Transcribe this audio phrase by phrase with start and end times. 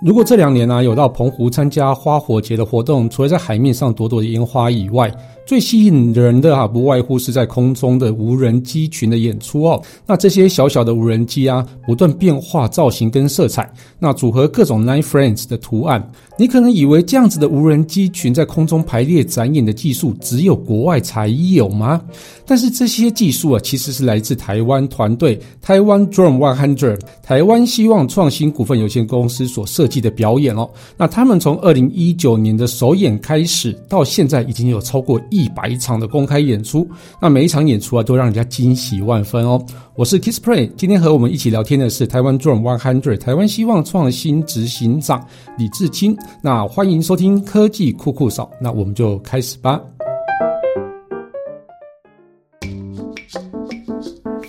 [0.00, 5.12] 如果这两年呢有到澎湖参加花火节的活动，除了在海面上朵朵的烟花以外，
[5.48, 9.82] 最吸引人的啊，不外乎是在空中的无人机群的演出哦。
[10.06, 16.06] 那这些小小的无人机啊，不断变化造型跟色彩，那组合各种 Nine Friends 的图案。
[16.38, 21.98] 你可能以为这样子的无人机群在空中排列展演的技术只有国外才有吗？
[22.44, 30.68] 但是这些技术啊，其实是来自台湾团队台湾 Drone One Hundred 台湾希望创新股份有限公司所设计的表演哦。
[30.98, 36.84] 那他们从二零一九年的首演开始，到现在已经有超过一一百场的公开演出。
[37.22, 39.64] 那每一场演出啊，都让人家惊喜万分哦。
[39.94, 45.24] 我是 Kissplay，今天和我们一起聊天的是台湾 Drum One Hundred 台湾希望创新执行长
[45.56, 46.16] 李志清。
[46.42, 49.80] 那欢迎收听科技酷酷嫂，那我们就开始吧。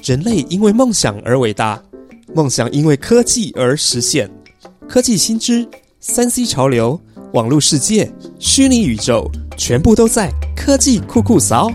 [0.04, 1.80] 人类因为梦想而伟大，
[2.34, 4.28] 梦想因为科技而实现。
[4.88, 5.68] 科技新知、
[6.00, 7.00] 三 C 潮流、
[7.34, 11.72] 网络世界、虚拟宇宙，全部都在科技酷酷扫。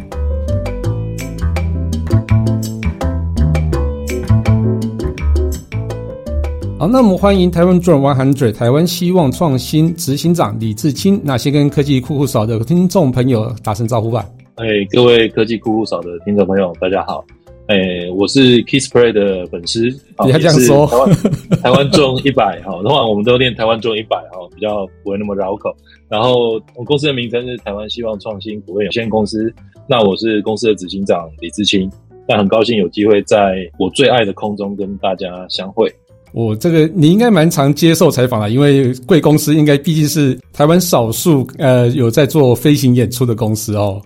[6.77, 11.21] 好，那我们欢迎台湾 Drone One Hundred 台湾希望创新执行长李志清。
[11.23, 14.27] 那先跟科技酷酷扫的听众朋友打声招呼吧。
[14.57, 17.25] 哎，各位科技酷酷扫的听众朋友，大家好。
[17.67, 19.89] 哎，我是 Kissplay 的粉丝，
[20.25, 20.87] 你要这样说。
[20.87, 21.17] 台湾
[21.63, 25.75] 台湾中一百哈，的话我们都念台湾中一百哈，比较不会那么绕口。
[26.11, 29.51] 然后我公司的名称是台湾希望创新股份有限公司。
[29.89, 31.91] 那我是公司的执行长李志清。
[32.29, 35.91] 那很高兴有机会在我最爱的空中跟大家相会。
[36.33, 44.03] 我这个你应该蛮常接受采访的，因为贵公司应该毕竟是台湾少数呃有在做飞行演出的公司哦。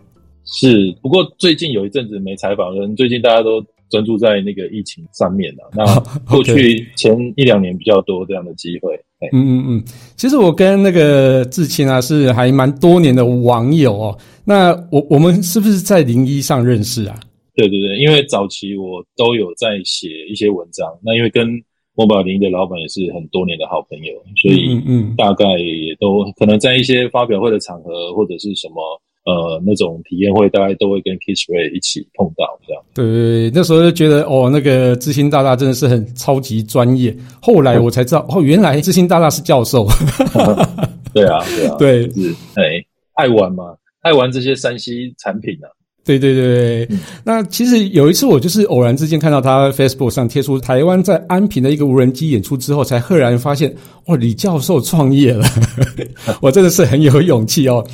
[0.50, 5.70] 是，不过最近有一阵子没采访，可能最近大家都专注在那个疫情上面了。
[5.74, 5.84] 那
[6.24, 8.94] 过去前一两年比较多这样的机会。
[9.32, 9.84] 嗯嗯嗯，
[10.16, 14.18] 其实我跟那个志清啊是还蛮多年的网友哦。
[14.44, 17.20] 那我我们是不是在零一上认识啊？
[17.54, 21.46] 对对对，因为早期我都有在写一些文章，那因为跟
[21.94, 28.76] 某宝林的老板也是很多年的好朋友，所以嗯，大概也都可能在一些发表会的场合或者是什么。
[29.28, 32.82] 呃，那种体验会，大概都会跟 Kissray 一起碰到这样。
[32.94, 37.14] 对，那时候就觉得哦，那个知心大大真的是很超级专业。
[37.42, 39.86] 后来 我才知道，哦，原来知心大大是教授。
[41.12, 45.68] 对啊，对啊， 对，是哎，爱玩嘛，爱玩这些山西产品啊。
[46.16, 53.74] 对对对，那其实有一次我就是偶然之间看到他 Facebook 上贴出台湾在安平的一个无人机演出之后，才赫然发现，
[54.06, 55.44] 哇，李教授创业了，
[56.40, 57.86] 我真的是很有勇气哦，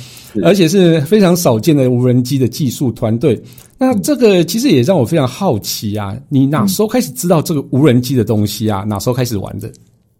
[0.43, 3.37] 而且是非常少见的无人机的技术团队。
[3.77, 8.85] 那这个其实也让我非常好奇啊，你哪时候开始知道这个无人机的东西啊？
[8.87, 9.69] 哪时候开始玩的？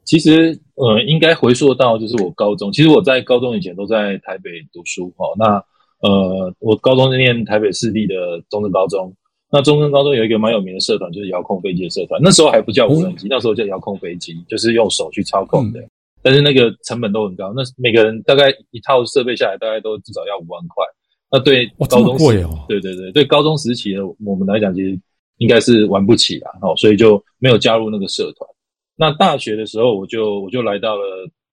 [0.03, 5.63] 其实呃，应该回溯到就是我高中，其实我在高中以前都在台北读书哦，那。
[6.05, 9.11] 呃，我高中是念台北市立的中正高中。
[9.51, 12.19] 那中正高中有一个蛮有名的社团，就是遥控飞机的社团。
[12.21, 15.79] 那时候还不叫无人机，那时候叫遥控飞机，就是用手去操控的。
[16.21, 20.83] 但是那个成本都很高，那每个人大概一套设备下来，大概都至少要五万块。
[21.31, 24.99] 那对高中贵哦，对对对，对高中时期的我们来讲，其实
[25.37, 26.51] 应该是玩不起啦。
[26.61, 28.47] 哦，所以就没有加入那个社团。
[28.95, 31.03] 那大学的时候，我就我就来到了。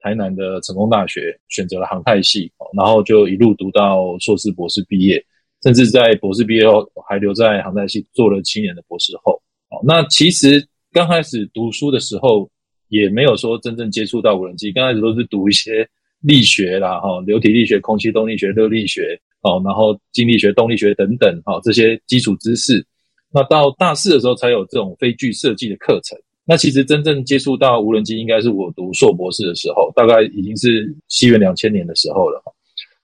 [0.02, 5.24] 台南的成功大学选择了航太系，然后就一路读到硕士、博士毕业，
[5.62, 9.40] 甚至在博士毕业后还留在航太系做了七年的博士后。
[9.84, 12.50] 那其实刚开始读书的时候，
[12.88, 15.88] 也没有说真正接触到无人机，刚开始都是读一些
[16.20, 22.84] 力学啦、哈流体力学、空气动力学、热力学，哦，然后静力学、动力学等等，哈这些基础知识。
[23.32, 26.19] 那到大四的时候，才有这种飞具设计的课程。
[26.44, 32.42] 那其实真正接触到无人机，应该是我读硕博士的时候，大概已经是西元两千年的时候了。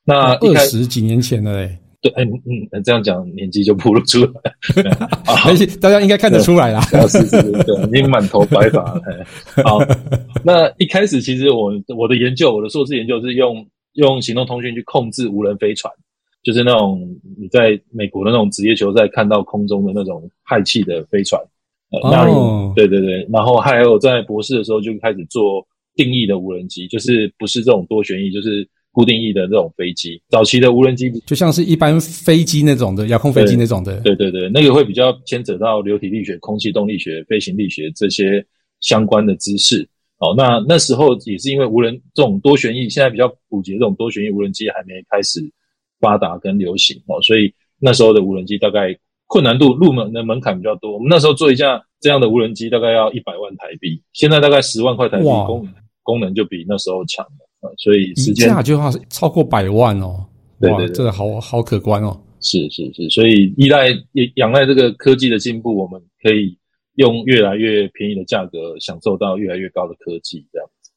[0.04, 1.78] 那二十几年前了嘞。
[2.00, 2.30] 对，嗯
[2.70, 4.32] 嗯，这样讲年纪就暴露出来。
[5.46, 6.80] 而且大家应该看得出来啦。
[6.82, 9.02] 是是是，对，已经满头白发了。
[9.64, 9.80] 好，
[10.44, 15.92] 那一开始其实我我的研究，我的硕士研究是用用行动通讯去控制无人飞船，
[16.44, 17.00] 就是那种
[17.36, 21.40] 你在美国的那种职业球赛看到空中的那种氦气的飞船。
[21.90, 30.20] 哦，对对对，然后还有在博士的时候就开始做定义的无人机，就是不是这种多旋翼，就是固定翼的这种飞机。
[30.28, 38.44] 早期的无人机就像是一般飞机那种的遥控飞机那种的，对对对，那个会比较牵扯到流体力学、空气动力学、飞行力学这些
[38.80, 39.88] 相关的知识。
[40.18, 45.40] 哦，那那时候也是因为无人这种多旋翼现在比较普及，这种多旋翼无人机还没开始
[46.00, 47.50] 发达跟流行哦，所以
[47.80, 48.94] 那时候的无人机大概。
[49.28, 57.24] 困难度入门的门槛比较多，我们那时候做一架这样的无人机大概要一百万台币，现在大概十万块台币，功能功能就比那时候强
[57.60, 60.26] 了，所以一时间架就要超过百万哦，
[60.60, 60.86] 哇，对对。
[60.86, 62.18] 对这个好好可观哦。
[62.40, 66.56] 是是是，所以依赖也仰赖这个科技的进步，我们可以
[66.94, 70.90] 用越来越便宜的价格享受到越来越高的科技，这样子。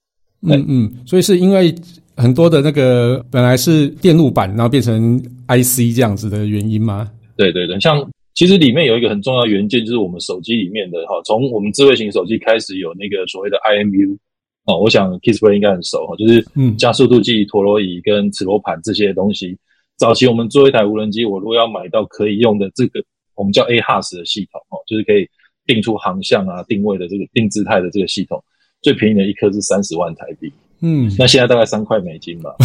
[0.44, 1.74] 嗯嗯，所以是因为
[2.16, 7.12] 很多的那个本来是电路板，然后变成 IC 这样子的原因吗？
[7.36, 14.18] 对对对，像其实里面有一个很重要的元件，就是我们手机里面的哈，从我们智慧型手机开始有那个所谓的 IMU
[14.66, 19.57] 哦，我想 Kissplay 应该很熟哈，就是嗯加速度计、陀螺仪跟磁罗盘这些东西。
[19.98, 23.04] 早期我们做一台无人机，我如果要买到可以用的这个
[23.36, 25.28] 我们叫 AHAS 的系统哦，就是可以
[25.66, 28.44] 定出航向啊、定位的这个定姿态的这个系统，
[28.81, 30.51] 最便宜的一颗是三十万台币，
[30.81, 32.56] 嗯，那现在大概三块美金吧。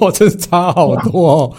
[0.00, 1.56] 我 真是差好多哦。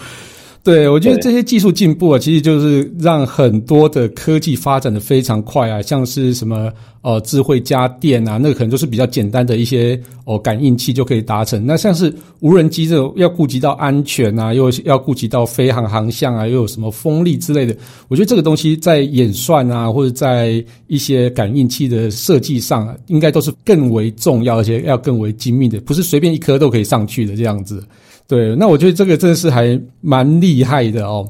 [0.66, 6.72] 对，我觉得对这些技术进步啊，其实就是让很多的科技发展的非常快啊，像是什么
[7.02, 11.64] 呃智慧家电啊，那个可能都是比较简单的一些哦感应器就可以达成。
[11.64, 17.72] 那像是无人机这种要顾及到安全啊，又要顾及到飞航航向啊，又有什么风力之类的，
[18.08, 27.80] 我觉得这个东西在演算啊，或者在一些感应器的设计上、啊，应该都是更为重要，而且要更为精密的，不是随便一颗都可以上去的这样子。
[28.28, 31.28] 对，那我觉得这个真的是还蛮厉害的哦。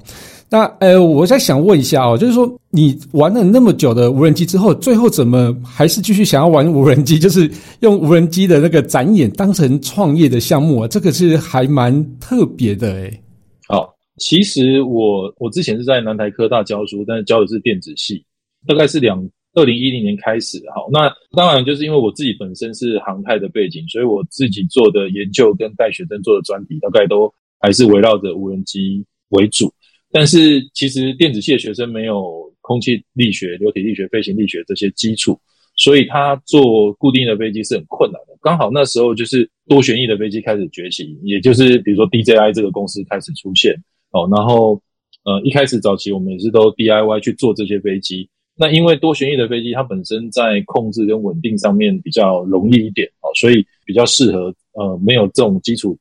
[0.49, 7.19] 那呃，我在想问一下哦，就是说你玩了那么久的无人机之后，最后怎么还是继续想要玩无人机？
[7.19, 7.51] 就是
[7.81, 13.21] 用无人机的那个展演当成创业的项目啊，这个是还蛮特别的诶。
[13.69, 18.25] 好，其实我我之前是在南台科大教书，但是教的是电子系，
[18.69, 19.19] 大概是两
[19.56, 20.62] 二零一零年开始。
[20.75, 29.73] 好，那当然就是因为我自己本身是航太的背景，所以我自己做的研究跟带学生做的专题，大概都还是围绕着无人机为主。
[30.12, 35.38] 但是其实电子系的学生没有空气力学、流体力学、飞行力学这些基础，
[35.75, 38.37] 所以他做固定的飞机是很困难的。
[38.43, 43.75] 刚好那时候就是多旋翼的飞机开始崛起，也就是比如说 DJI 这个公司开始出现
[44.12, 44.81] 哦，然后
[45.25, 48.29] 呃一开始早期我们也是都 DIY 去做这些飞机。
[48.58, 55.97] 那因为多旋翼的飞机它本身在控制跟稳定上面比较容易一点哦，所以比较适合呃没有这种基础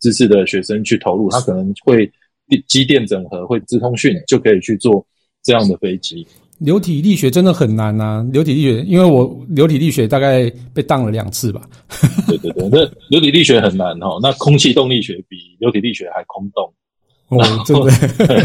[0.00, 2.10] 知识的学生去投入，他可能会
[2.68, 5.04] 机电整合，会资通讯就可以去做
[5.42, 6.26] 这样的飞机。
[6.58, 11.68] 流体力学真的很难呐、啊，流体力学，因为我流体力学大概被当了两次吧。
[12.28, 12.78] 对对对，那
[13.08, 16.72] 流体力学很难哈、哦，那空气动力学比流体力学还空洞。
[17.28, 17.88] 哦，真的，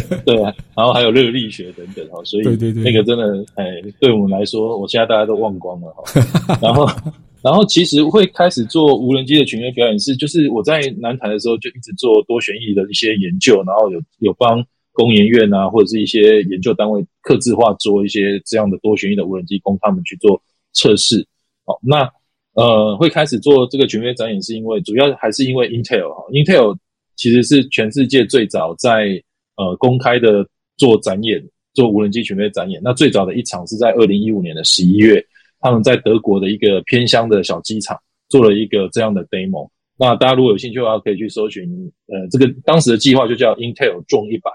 [0.26, 3.66] 对啊，然后还有热力学等等哈，所以对对对那个真的，哎，
[4.00, 6.58] 对我们来说，我现在大家都忘光了哈。
[6.62, 6.88] 然后，
[7.44, 20.42] 然后其实会开始做无人机的群乐表演是，就是我在南台的时候就一直做多旋翼的一些研究，然后有有帮工研院啊或者是一些研究单位刻制化做一些这样的多旋翼的无人机，供他们去做
[20.74, 21.28] 测试。
[21.66, 22.10] 好，那
[22.54, 26.78] 呃会开始做这个群乐展演，是因为主要还是因为 Intel 哈，Intel。
[27.20, 29.22] 其实是全世界最早在
[29.58, 31.44] 呃公开的做展演，
[31.74, 32.80] 做无人机群飞展演。
[32.82, 35.22] 那最早的一场是在二零一五年的十一月，
[35.60, 38.00] 他们在德国的一个偏乡的小机场
[38.30, 39.70] 做了一个这样的 demo。
[39.98, 41.70] 那大家如果有兴趣的话，可以去搜寻，
[42.08, 44.50] 呃，这个当时的计划就叫 Intel 重一百，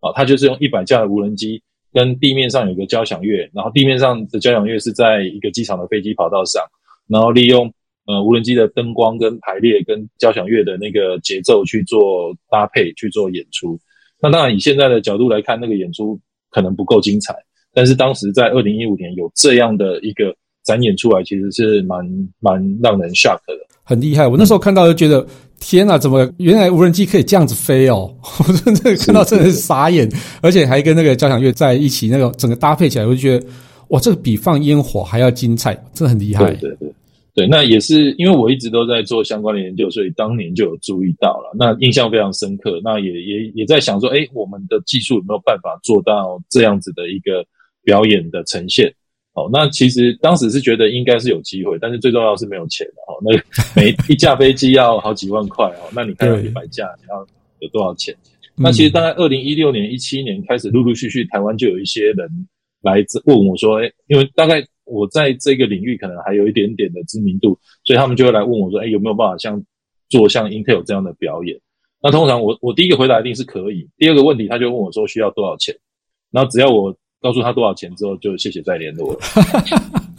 [0.00, 1.62] 啊，它就是用一百架的无人机
[1.92, 6.64] 跟地面上有个交响乐，然后地面上的交响乐是在一个机场的飞机跑道上，
[7.06, 7.70] 然后利用。
[8.08, 13.78] 呃，无人机的灯光跟排列跟交响乐的那个节奏去做搭配去做演出。
[14.18, 16.18] 那当然，以现在的角度来看，那个演出
[16.50, 17.34] 可能不够精彩。
[17.74, 22.02] 但是当时在二零一五年有这样的一个展演出来，其实是蛮
[22.40, 23.52] 蛮让人 shock 的，
[23.84, 24.26] 很厉害。
[24.26, 25.24] 我那时候看到就觉得，
[25.60, 28.10] 天哪，怎么原来无人机可以这样子飞哦？
[28.40, 33.46] 我真的看到真的是傻眼，而且还跟那个交响乐在一起，那个整个搭配起来，我就觉得
[33.88, 36.46] 哇，这个比放烟火还要精彩，真的很厉害。
[36.46, 36.87] 对对对。
[37.38, 42.80] 对，那也是因为我一直都在做相关的研究，所以当年就有注意到了，那印象非常深刻。
[42.82, 47.46] 那也也也在想说，哎，我们的技术有没有办法做到这样子的一个
[47.84, 48.92] 表演的呈现？
[49.34, 53.22] 哦，那其实当时是觉得应该是有机会，但是最重要是没有钱的哦。
[53.22, 53.30] 那
[53.80, 57.24] 每一架飞机要好几万块哦，那你看到一百架，你要
[57.60, 58.12] 有多少钱？
[58.56, 62.28] 那其实大概二零一六年、一七年开始，陆陆续续台湾就有一些人
[62.82, 64.60] 来问我说，哎，因为大概。
[64.88, 69.62] 我在这个领域可能还有一点点的知名度，所以他们就会来问我说：“哎，有没有办法像
[70.08, 71.58] 做像 Intel 这样的表演？”
[72.02, 73.88] 那通常我我第一个回答一定是可以。
[73.96, 75.74] 第二个问题，他就问我说需要多少钱，
[76.30, 79.18] 然后只要我告诉他多少钱之后，就谢谢再联络了。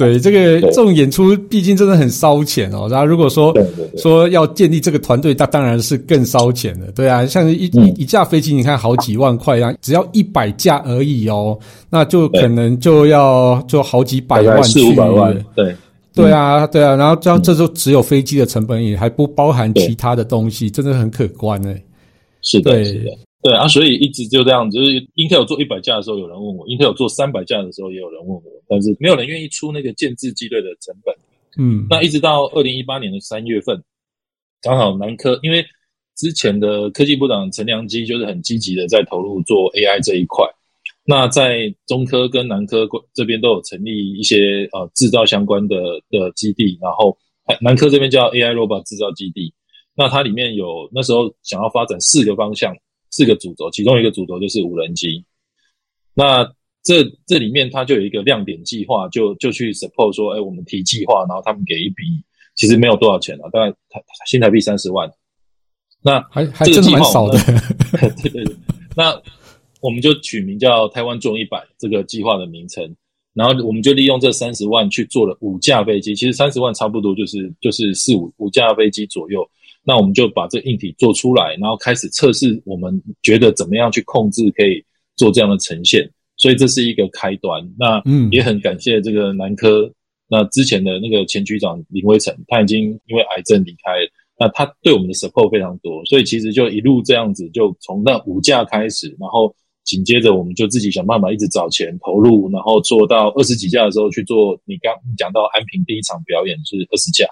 [0.00, 2.88] 对，这个这种演出毕竟真的很烧钱哦。
[2.90, 3.54] 然后如果说
[3.98, 6.90] 说要建立这个团队，那当然是更烧钱的。
[6.92, 7.86] 对啊，像一、嗯。
[7.86, 11.58] 一一架飞机，你看好几万块啊，只要一百架而已哦，
[11.90, 15.76] 那就可能就要就好几百万去四五百万，对。
[16.12, 21.72] 对啊，对啊，然后这样这就只有飞机的成本，也还不包含其他的东西，真的很可观呢。
[22.42, 23.10] 是的，是的，
[23.42, 31.14] 对啊，所以一直就这样，就是 Intel 做一百架的时候有人问我，Intel 做三百架的时候也有人问我，但是没有人愿意出那个建制机队的成本。
[31.58, 33.82] 嗯，那一直到二零一八年的三月份，
[34.60, 35.64] 刚好南科因为
[36.16, 40.46] 之前的科技部长陈良基就是很积极的在投入做 AI 这一块。
[41.04, 45.76] 那在中科跟南科这边都有成立一些呃制造相关的
[46.10, 47.16] 的基地，然后
[47.62, 49.52] 南科这边叫 AI Robot 制造基地。
[49.96, 52.76] 那它里面有那时候想要发展四个方向，
[53.10, 55.24] 四个主轴，其中一个主轴就是无人机。
[56.14, 56.44] 那
[56.82, 62.04] 这这里面它就有一个亮点计划，就就去 support 说，哎，我们提计划，然后他们给一笔，
[62.54, 65.10] 其实没有多少钱啊，大概台新台币三十万。
[66.02, 67.38] 那还还真的蛮少的，
[68.22, 68.56] 对对对。
[68.96, 69.20] 那
[69.82, 72.96] 我们就取名叫“台湾重一百”这个计划的名称，
[73.34, 76.14] 然后我们就利用这三十万去做了五架飞机。
[76.14, 79.46] 其实三十万差不多就是就是四五五架飞机左右。
[79.90, 84.80] 那我们就把这硬体做出来，然后开始测试，我们觉得怎么样去控制可以
[85.16, 86.08] 做这样的呈现。
[86.36, 87.60] 所以这是一个开端。
[87.76, 89.92] 那嗯，也很感谢这个南科
[90.28, 93.90] 那之前的那个前局长林威成，他已经因为癌症离开，
[94.38, 96.04] 那他对我们的 support 非常多。
[96.04, 99.52] 所以其实就一路这样子，就从那五架开始，然后。
[99.82, 104.56] 紧接着，我们就自己想办法，一直找钱投入，然后做到二十几架的时候去做。
[104.64, 107.26] 你刚讲到安平第一场表演是二十架，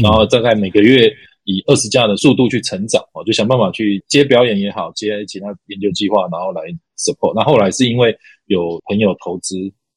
[0.00, 1.10] 然后大概每个月
[1.44, 6.62] 以二十架的速度去成长，我就想办法去接表演也好，接其他研究计划，然后来
[6.98, 7.32] support。
[7.34, 8.14] 那后来是因为
[8.46, 9.56] 有朋友投资，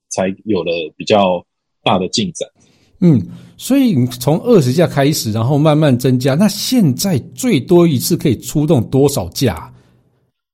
[0.09, 1.45] 才有了比较
[1.83, 2.47] 大的进展。
[3.01, 3.21] 嗯，
[3.57, 6.35] 所以你从二十架开始，然后慢慢增加。
[6.35, 9.73] 那现在最多一次可以出动多少架？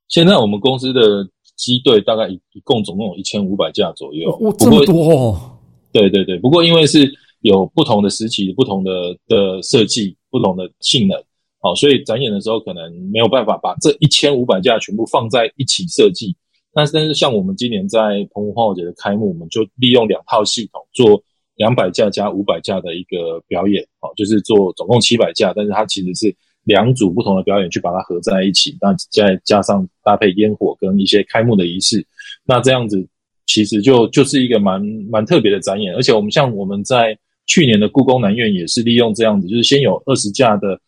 [0.09, 1.27] 现在我们公司的。
[1.55, 5.13] 机队大概一一共总共有一千五百架左右，哇，这么多！
[5.13, 5.51] 哦！
[5.93, 7.09] 对对对，不过因为是
[7.43, 11.15] 有不同的时期、不同的的设计、不同的性能，
[11.61, 16.35] 好，所以展演的时候可能没有办法把这一千五百架全部放在一起设计。
[16.73, 21.23] 但是，但是像我们今年在澎湖花火节的开幕，我们就利用两套系统做
[21.57, 26.35] 两百架加五百架的一个表演，好，就是做总共七百架，但是它其实是。
[26.65, 32.07] 两组不同的表演去把它合在一起，那再加上搭配烟火跟一些开幕的仪式，
[32.45, 33.05] 那这样子
[33.45, 34.81] 其实就就是一个蛮
[35.11, 35.93] 蛮特别的展演。
[35.93, 40.79] 而且我们像我们在去年的故宫南院也是利用这样子，就是先有二十架的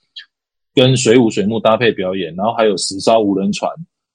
[0.73, 3.69] 跟水舞水幕搭配表演，然后还有十艘无人船，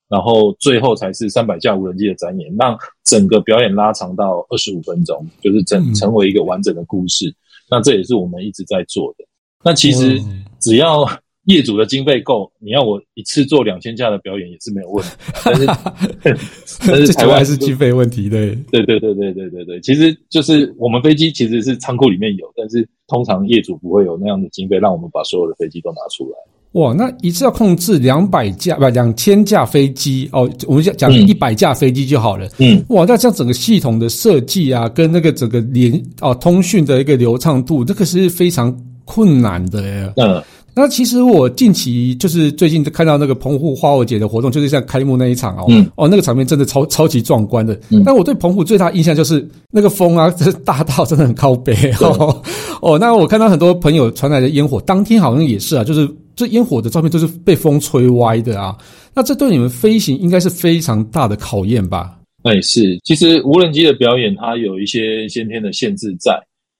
[0.08, 7.34] 然后最后才是三百架无人机的展演，让整个表演拉长到二十五分钟，就是整成为一个完整的故事。
[7.70, 9.24] 那这也是我们一直在做的。
[9.62, 10.18] 那其实
[10.58, 11.06] 只要
[11.44, 15.10] 业主的经费够，你要我一次做两千架的表演也是没有问题。
[15.44, 15.66] 但是，
[16.86, 19.80] 但是台湾还是经费问题，对，对对对对对对对。
[19.80, 26.36] 其实就是我们飞机其实是仓库里面有，但是通常业主不会有那样的经费让我们把所有的飞机都拿出来。
[26.72, 32.46] 哇，那一次要控制两百架不两千架飞机哦，我们讲讲一百架飞机就好了。
[32.58, 38.72] 嗯，哇，那这样整个系统的设计啊，跟那个整个连哦通讯的一个流畅度，这个是非常
[39.04, 40.12] 困难的呀。
[40.18, 40.40] 嗯。
[40.80, 47.78] 那其实我近期就是最近看到那个澎湖花火节的活动，就是像开幕那一场哦，哦，那个场面真的超超级壮观的。
[48.04, 52.42] 但我对澎湖最大印象就是那个风啊，这大到真的很靠北哦。
[52.80, 58.74] 哦，那我看到很多朋友传来的烟火，当天好像也是啊，就是这烟火的照片都是被风吹歪的啊。
[59.14, 62.16] 那这对你们飞行应该是非常大的考验吧？
[62.42, 66.32] 哎，是，其实无人机的表演它有一些先天的限制在。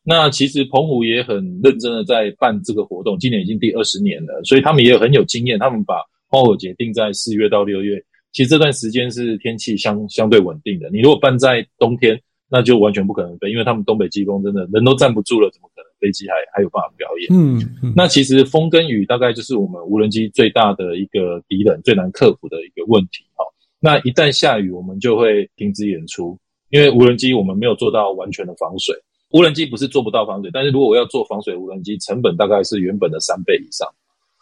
[0.03, 5.59] 那其实澎湖也很认真的在办这个活动，今年已经第二十年了，所以他们也很有经验。
[5.59, 8.03] 他们把花火节定在四月到六月，
[8.33, 10.89] 其实这段时间是天气相相对稳定的。
[10.91, 17.29] 你如果办在冬天，那就完全不可能飞，因为他们东北季风真的人都站不住了，怎么可能飞机还还有办法表演？
[17.31, 23.23] 嗯，那其实风跟雨大概就是我们无人机最大的一个敌人，最难克服的一个问题。
[23.35, 23.45] 哈，
[23.79, 26.39] 那一旦下雨，我们就会停止演出，
[26.71, 28.97] 因为无人机我们没有做到完全的防水。
[29.31, 33.89] 无人机不是做不到防水，但是如果我要做防水无人机，成本大概是原本的三倍以上，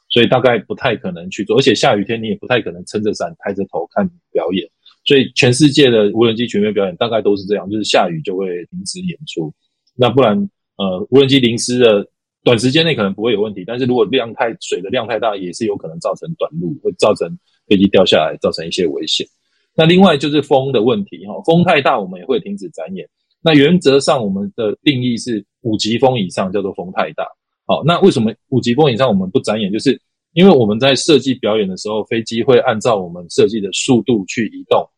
[0.09, 1.59] 所以大概不太可能去做。
[1.59, 4.69] 而且下雨天你也不太可能撑着伞抬着头看表演。
[5.05, 9.51] 所以全世界的无人机全面表演大概都是这样，就是下雨就会停止演出。
[9.95, 10.37] 那不然，
[10.77, 12.07] 呃，无人机淋湿了，
[12.45, 17.29] 短时间内可能不会有问题，但是如果量太水的量太大，也是有可能造成短路，会造成
[17.67, 19.27] 飞机掉下来，造成一些危险。
[19.75, 23.09] 那另外就是风的问题，哈，风太大我们也会停止展演。
[23.43, 27.25] 那原则上，我们的定义是五级风以上叫做风太大。
[27.67, 29.73] 好，那为什么五级风以上我们不展演？
[29.73, 30.01] 就是
[30.33, 34.89] 因为我们在设计表演的时候，飞机会按照我们设计的速度去移动。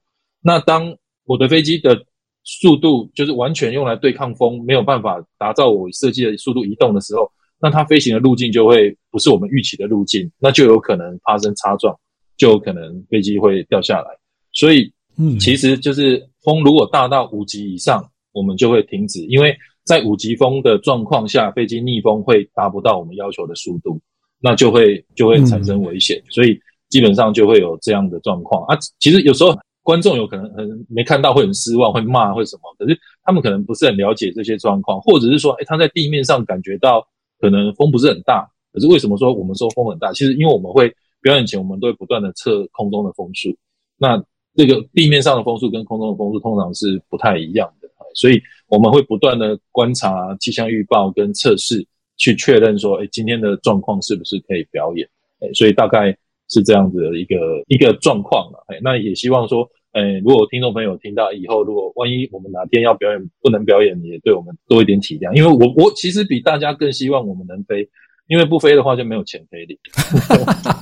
[0.43, 2.01] 那当我的飞机的
[2.45, 7.31] 速度就是完全用来对抗风，没有办法达到我设计的速度移动的时候，
[7.61, 11.95] 那它飞行的路径就会不是我们预期的路径，那就有可能发生擦撞，
[12.37, 14.09] 就有可能飞机会掉下来。
[14.53, 18.03] 所以，嗯，其实就是风如果大到五级以上，
[18.41, 19.55] 我们就会停止，因为
[19.85, 24.01] 在五级风的状况下，飞机逆风会达不到我们要求的速度，
[24.41, 28.79] 那就会就会产生危险，所以基本上就会有这样的状况啊。
[28.99, 29.55] 其实有时候。
[29.83, 32.63] 观众有可能很没看到，会很失望，会骂，会什么？
[32.79, 37.05] 可是他们可能不是很了解这些状况，或者是说，哎，他在地面上感觉到
[37.41, 40.13] 可能风不是很大，可是为什么说我们说风很大？
[40.13, 43.57] 其实因为我们会表演前，我们都会不断的测空中的风速。
[43.97, 44.23] 那
[44.55, 47.80] 这个地面上的风速跟空中的风速通常是不太一样的，
[48.15, 51.87] 所以我们会不断的观察气象预报跟测试，
[52.17, 55.09] 去确认说，哎，今天的状况是不是可以表演？
[55.41, 56.17] 哎，所以大概
[56.49, 57.37] 是这样子的一个
[57.69, 58.65] 一个状况了。
[58.69, 59.69] 哎，那也希望说。
[59.93, 67.89] 哎，如果听众朋友听到以后，如果万一我们哪天要表演不能表演，也对我们多一点体谅，因为我我其实比大家更希望我们能飞，
[68.29, 69.77] 因为不飞的话就没有钱飞了。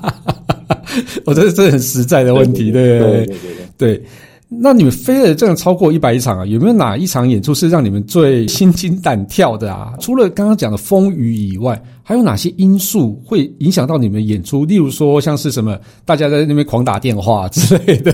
[1.24, 3.36] 我觉得这是很实在的问题，对对对
[3.78, 4.02] 对对。
[4.50, 9.94] 那你们飞了这样超过一百场啊，有没有哪一场演出是让你们最心惊胆跳的啊？
[10.00, 14.64] 除了刚刚讲的风雨以外，还有哪些因素会影响到你们演出？
[14.64, 18.12] 例如说像是什么，大家在那边狂打电话之类的。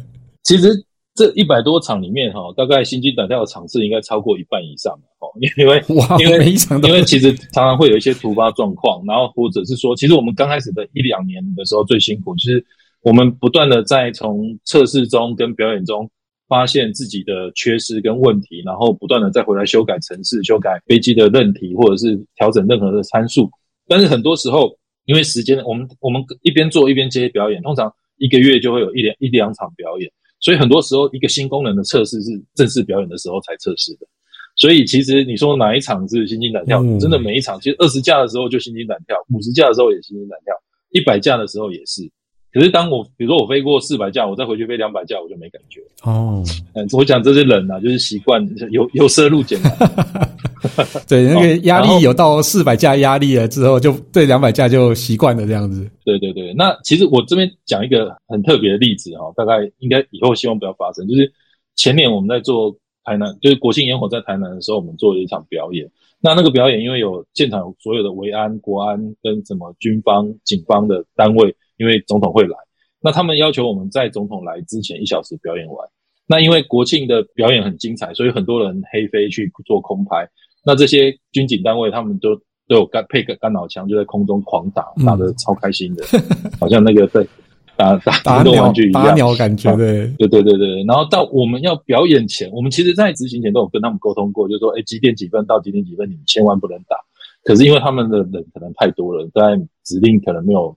[0.42, 0.72] 其实
[1.14, 5.84] 这一百多场里面，哈，大概心惊胆跳的场次应该超过一半以上哦， 因为
[6.18, 6.54] 因为
[6.88, 12.64] 因为其实常常会有一些突发状况，然后或者是说，其实我们刚开始的一两年的时候最辛苦，就是
[13.04, 16.10] 我们不断的在从测试中跟表演中
[16.48, 23.50] 发现自己的缺失跟问题，然后不断的再回来修改程式、修改飞机的任题，或者是调整任何的参数。
[23.86, 30.10] 但是很多时候，因为时间，我们我们一边做一边接表演，通常一个月就会有一两一两场表演。
[30.40, 34.06] 所以很多时候，一个新功能的测试是正式表演的时候才测试的。
[34.56, 36.82] 所以其实你说哪一场是心惊胆跳？
[36.98, 40.54] 真的每一场，其实二十架的时候就心惊胆跳，五十架的时候也心惊胆跳，
[40.90, 42.10] 一百架的时候也是。
[42.54, 46.40] 可是当我比如说我飞过四百架，我再回去飞两百架，我就没感觉哦。
[46.74, 48.40] 嗯，我讲这些人啊，就是习惯
[48.70, 49.76] 有有色入简单。
[51.08, 55.90] 对，那个压力有到四百架压力了之后，就对两百架就习惯了这样子。
[56.04, 61.06] 对对对，那其实我这边讲一个很特别的例子哈，大概应该以后希望不要发生。
[61.08, 61.30] 就是
[61.74, 65.90] 前年我们在做台南，就是国庆烟火在台南的时候，我们做了一场表演。
[66.20, 72.56] 那那个表演因为有现场有所有的维安、国安跟什么军方、警方的单位，因为总统会来，
[73.00, 75.88] 那他们要求我们在总统来之前一小时表演完。
[76.26, 80.26] 那因为国庆的表演很精彩，所以很多人黑飞去做空拍。
[80.64, 82.34] 那这些军警单位，他们都
[82.66, 86.02] 都有干配个干扰枪，就在空中狂打，打的超开心的，
[86.58, 87.26] 好像那个在
[87.76, 90.84] 打打打鸟打鸟感觉， 对对对对对。
[90.84, 96.96] 然后到我们要表演前，我们其实在执行前都有跟他们沟通过，就说，哎，几点几分到几点几分，你们千万不能打。
[97.42, 100.74] 可是因为他们的人可能太多了，在指令可能没有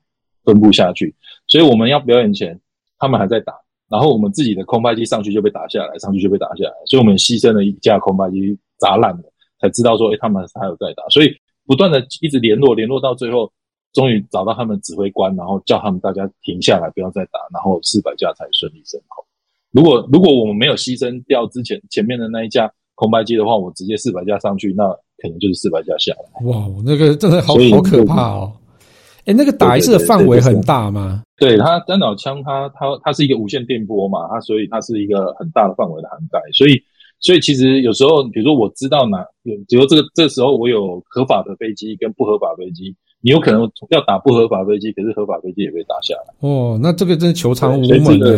[0.48, 1.14] 分布下去，
[1.48, 2.58] 所以我们要表演前，
[2.98, 3.54] 他们还在打，
[3.90, 9.24] 然后我们自己的空拍机上去就被打下来，上去就被打下来，所以我们牺牲了一架空拍机砸烂了。
[9.60, 13.52] 才知道说，哎，他们还有在打，所以不断的一直联络，联络到最后，
[13.92, 19.26] 终于找到他们指挥官，然后叫他们大家停下来，不要再打，然后四百架才顺利升空。
[19.72, 26.46] 如果如果我们没有牺牲掉之前前面的那一架空白机的话，我直接四百架上去，那可能就是四百架下来。
[26.46, 28.54] 哇，那个真的好好可怕哦！
[29.28, 31.22] 哎，那个打一次的范围很大吗？
[31.38, 36.82] 对，它干扰枪，它它它是一个无线电波嘛，它所以它是一个很大的范围的涵盖，所以。
[37.20, 46.48] 所以其实有时候，比如说我知道哪有，比如这个这时候我有合法的飞机跟不合法飞机，你有可能要打不合法飞机，可是合法飞机也被打下来。
[46.48, 48.38] 哦，那这个真是求偿无门的。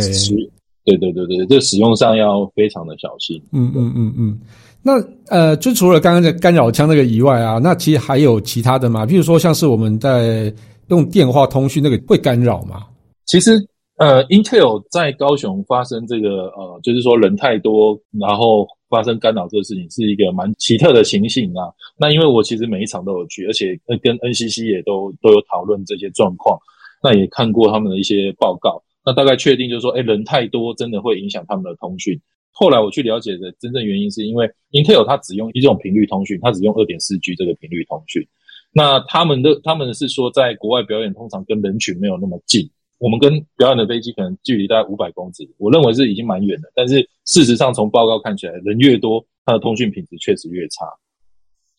[0.85, 3.41] 对对对对，这使用上要非常的小心。
[3.51, 4.39] 嗯嗯嗯嗯。
[4.81, 4.93] 那
[5.27, 9.05] 呃，就除了刚刚的干扰枪那个以外啊，那其实还有其他的嘛？
[9.05, 10.53] 比如说像是我们在
[10.89, 12.87] 用电话通讯那个会干扰吗？
[13.25, 13.59] 其实。
[13.99, 21.67] 呃，Intel 在高雄发生这个呃，就是说人太多，然后发生干扰这个事情，是一个蛮奇特的情形啊。
[21.97, 26.57] 那因为我其实每一场都有去，而且跟 NCC 也都都有讨论这些状况，
[27.03, 32.17] 那也看过他们的一些报告，那大概确定就是说，哎，人太多真的会影响他们的通讯。
[32.53, 38.25] 后来我去了解的真正原因，是因为 Intel 它只用一种频率通讯，它只用二点四 G 这个频率通讯。
[38.71, 42.69] 那他们的他们是说，在国外表演通常跟人群没有那么近。
[42.99, 46.69] 我们跟表演的飞机可能距离大概五百公尺，我认为是已经蛮远的。
[46.75, 50.85] 但是事实上，从报告看起来，人越多，它的通讯品质确实越差。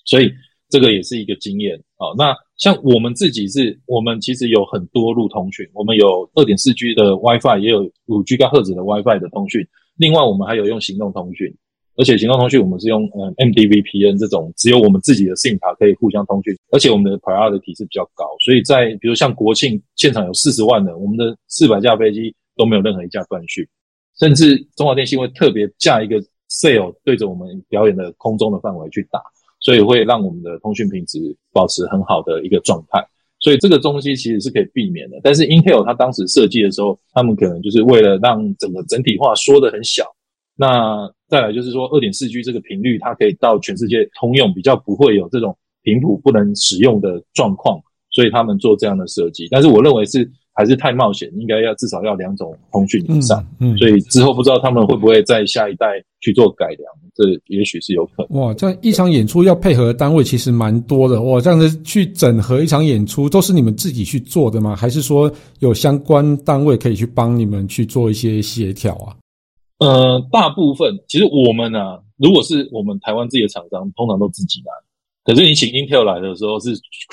[0.07, 0.33] 所以
[0.71, 2.09] 这个也是一个经验啊。
[2.17, 9.61] 那像我们自己是，我们其实有很多路通讯，我们有二点四 G 的 WiFi，也有五 G 高赫兹的 WiFi 的通讯。
[9.97, 11.55] 另外，我们还有用行动通讯
[12.01, 23.63] 而且行动通讯我们是用嗯 MDVPN 这种只有我们自己的 SIM 卡可以互相通讯，而且我们的 priority 是比较高，所以在比如像国庆现场有四十万人，我们的四百架飞机都没有任何一架断讯，
[24.19, 29.21] 甚至中华电信会特别架一个 sail 对着我们表演的空中的范围去打，
[29.61, 31.19] 所以会让我们的通讯品质
[31.53, 33.07] 保持很好的一个状态。
[33.41, 40.05] 所以这个东西其实是可以避免的，但是 Intel 它当时设计的时候，他们可能就是为了让整个整体化缩得很小。
[40.61, 49.49] 那再来就是说，二点四 G 这个频率它可以到全世界通用，比较不会有这种频谱不能使用的状况，所以他们做这样的设计。
[49.51, 53.43] 但是我认为是还是太冒险，应该要至少要两种通讯以上。
[53.59, 55.87] 嗯，所以之后不知道他们会不会在下一代
[56.21, 56.93] 去做改良。
[57.15, 58.53] 这也许是有可能哇！
[58.53, 61.41] 这样一场演出要配合的单位其实蛮多的哇！
[61.41, 64.77] 这样子去整合一场演出，都是你们自己去做的吗？
[64.77, 69.17] 还是说有相关单位可以去帮你们去做一些协调啊？
[69.81, 74.73] 呃，大部分其实我们呢，如果是我们台湾自己的厂商，通常都自己来。
[75.25, 76.71] 可是你请 Intel 来的时候，是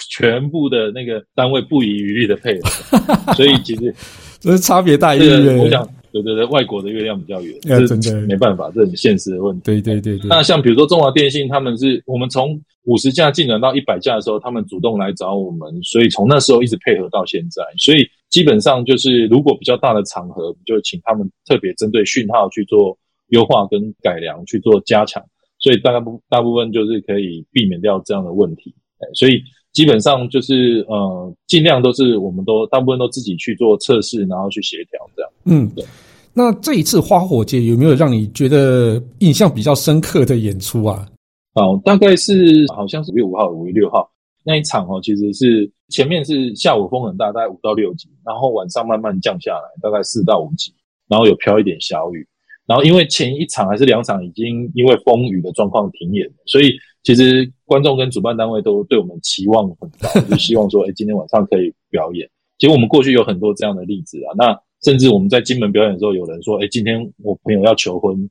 [0.09, 3.93] 全部的那个单位不遗余力的配合， 所以其实
[4.39, 5.57] 这是差别大一点。
[5.57, 5.87] 我想。
[6.09, 9.61] 对对对，外国的月亮比较圆，这真的没办法，这很现实的问题。
[9.65, 10.27] 对对对对。
[10.27, 17.61] 那像比如说中华电信，他们是我们从五十架进展到一百架的时候，他们主动来找我们，所以从那时候一直配合到现在。
[17.77, 22.97] 所以基本上就是，如果比较大的场合，就请他们特别针对讯号去做
[23.29, 25.23] 优化跟改良，去做加强。
[25.59, 28.73] 所以大概部大部分就是可以避免掉这样的问题。
[29.13, 29.41] 所以。
[29.73, 35.31] 基本上就是呃，尽量都是我们都大部分都自己去做测试，然后去协调这样。
[35.45, 35.85] 嗯，对。
[36.33, 41.07] 那这一次花火节有没有让你觉得印象比较深刻的演出啊？
[41.53, 44.09] 哦，大概是好像是五月五号、五月六号
[44.43, 50.73] 那一场哦，其实是前面是下午风很大，大概五到六级，然后晚上慢慢降下来，大概四到五级，
[51.07, 52.27] 然后有飘一点小雨。
[52.65, 56.77] 然后因为前一场还是两场已经因为风雨的状况停演，所以。
[57.03, 62.29] 其实观众跟主办单位都对我们期望很高， 就希望说，哎，今天晚上可以表演。
[62.57, 64.35] 其实我们过去有很多这样的例子啊。
[64.35, 68.29] 那甚至我们在金门表演的时候，有人说，哎，今天我朋友要求婚，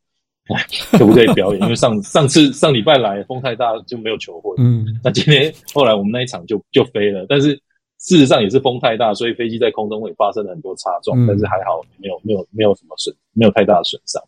[0.97, 1.63] 可不可以表演？
[1.63, 4.55] 因为上上次上礼拜来风太大就没有求婚。
[4.59, 4.87] 嗯。
[5.03, 7.55] 那今天后来我们那一场就就飞了，但是
[7.99, 14.23] 事实上也是风太大，所以飞机在空中会发生了很多擦撞，但是还好没有没有没有什么损，没有太大的损伤。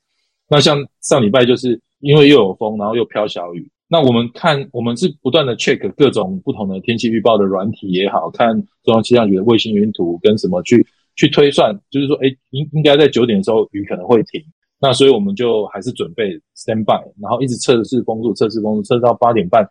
[0.49, 3.71] 那像上礼拜就是因为又有风，然后又飘小雨。
[3.91, 8.53] 那我们看，我们是不断的 check 各种不同的天气预报的软体也好看，
[8.83, 14.43] 中央气象局的卫星云图跟什么去去推算，就是说，哎，应应该在九点的时候雨可能会停。
[14.81, 19.69] 那所以我们就还是准备 stand by，然后一直测试风速，测试风速，测到八点半，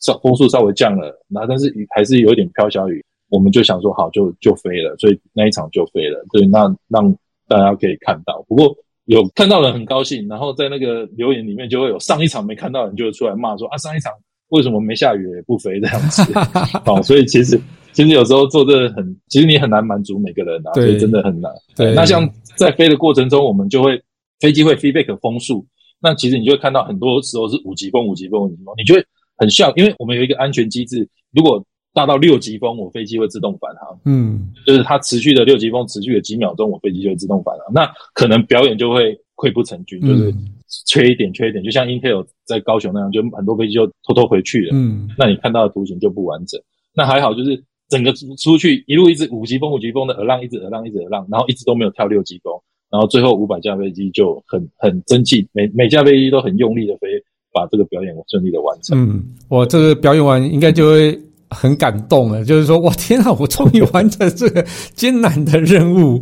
[0.00, 6.24] 稍风速稍微降了，那但是雨还是有一点飘小雨，我们就想说好就就飞了，所以那一场就飞了。
[6.32, 7.14] 对，那让
[7.48, 8.74] 大家可以看到，不过。
[9.06, 14.10] 有看到人很高兴，然后在那个留言里面就会有上一场没看到人就会出来骂说啊上一场
[14.48, 16.22] 为什么没下雨不飞这样子，
[16.86, 17.60] 好，所以其实
[17.92, 21.52] 其实有时候做这很，其实你很难满足每个人啊，所以真的很难。
[21.76, 24.02] 对，那像在飞的过程中，我们就会
[24.40, 25.66] 飞机会 feedback 风速，
[26.00, 29.04] 那其实你就会看到很多时候是五级风、五级风、五级风，你就会
[29.36, 34.00] 很像，因为我们有一个安全机制，如果大到六级风，我飞机会自动返航。
[34.04, 37.72] 嗯，就是它持续的六级风，持续了几秒钟，我飞机就会自动返航。
[37.72, 40.34] 那可能表演就会溃不成军，就是
[40.86, 41.62] 缺一点，缺一点。
[41.62, 44.70] 就像 Intel 在高雄那样，就很多飞机就偷偷回去了。
[44.72, 46.60] 嗯，那你看到的图形就不完整。
[46.96, 52.52] 那还好，就是整个出去一路一直五级风、五级风的耳浪，一直耳浪，一直耳浪，然后一直都没有跳六级风，
[52.94, 57.08] 然后最后五百架飞机就很很争气，每每架飞机都很用力的飞，
[57.52, 58.96] 把这个表演顺利的完成。
[58.96, 61.20] 嗯，我这个表演完应该就会。
[61.50, 66.20] 很感动了，就是说，哇，天啊，我终于完成这个艰难的任务。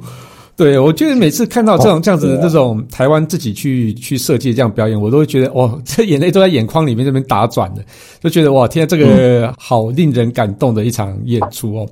[0.54, 7.82] 对我觉得每次看到这种这样子的这种台湾自己去去设计这样表演，我都会觉得，哇，这眼泪都在眼眶里面这边打转的，
[8.20, 11.88] 就觉得哇，天，这个好令人感动的一场演出哦。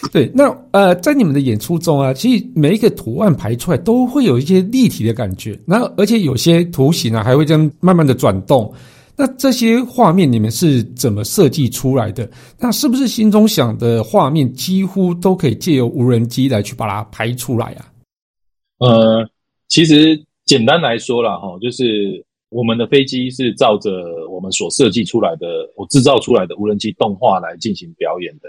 [0.12, 8.72] 对，那呃，在你们的演出中啊，其实每一个图案排出来都会有一些立体的感觉，那而且有些图形啊还会这样慢慢的转动。
[9.16, 12.30] 那这些画面你们是怎么设计出来的？
[12.60, 17.90] 那是不是心中想的画面几乎都可以借由无人机来去把它拍出来啊？
[18.78, 19.28] 呃，
[19.66, 23.90] 其实简单来说了哈，就是我们的飞机是照着
[24.30, 28.48] 我们所设计出来的、我制造出来的无人机动画来进行表演的。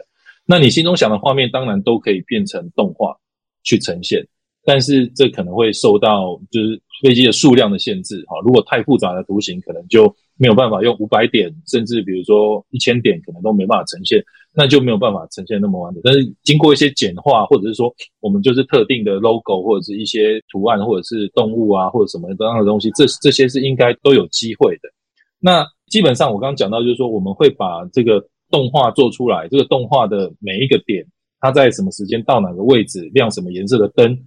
[0.52, 3.16] 那你心中想的画面当然都可以变成动画
[3.62, 4.28] 去呈现，
[4.66, 8.36] 但是这可能会受到就是飞机的数量的限制哈。
[8.44, 14.24] 如果太复杂的图形，可能就没有办法用五百点，甚至比如说一千点，可能都没办法呈现
[14.56, 16.02] 那就没有办法呈现那么完整。
[16.04, 24.90] 但是经过一些简化，或者是说我们就是特定的 logo 或者是一些图案，或者是动物啊或者什么这样的东西，这这些是应该都有机会的。
[25.40, 31.06] 那基本上我刚刚讲到，就是说我们会把这个动画做出来，这个动画的每一个点，
[31.40, 34.18] 它在什么时间到哪个位置，亮什么颜色的灯，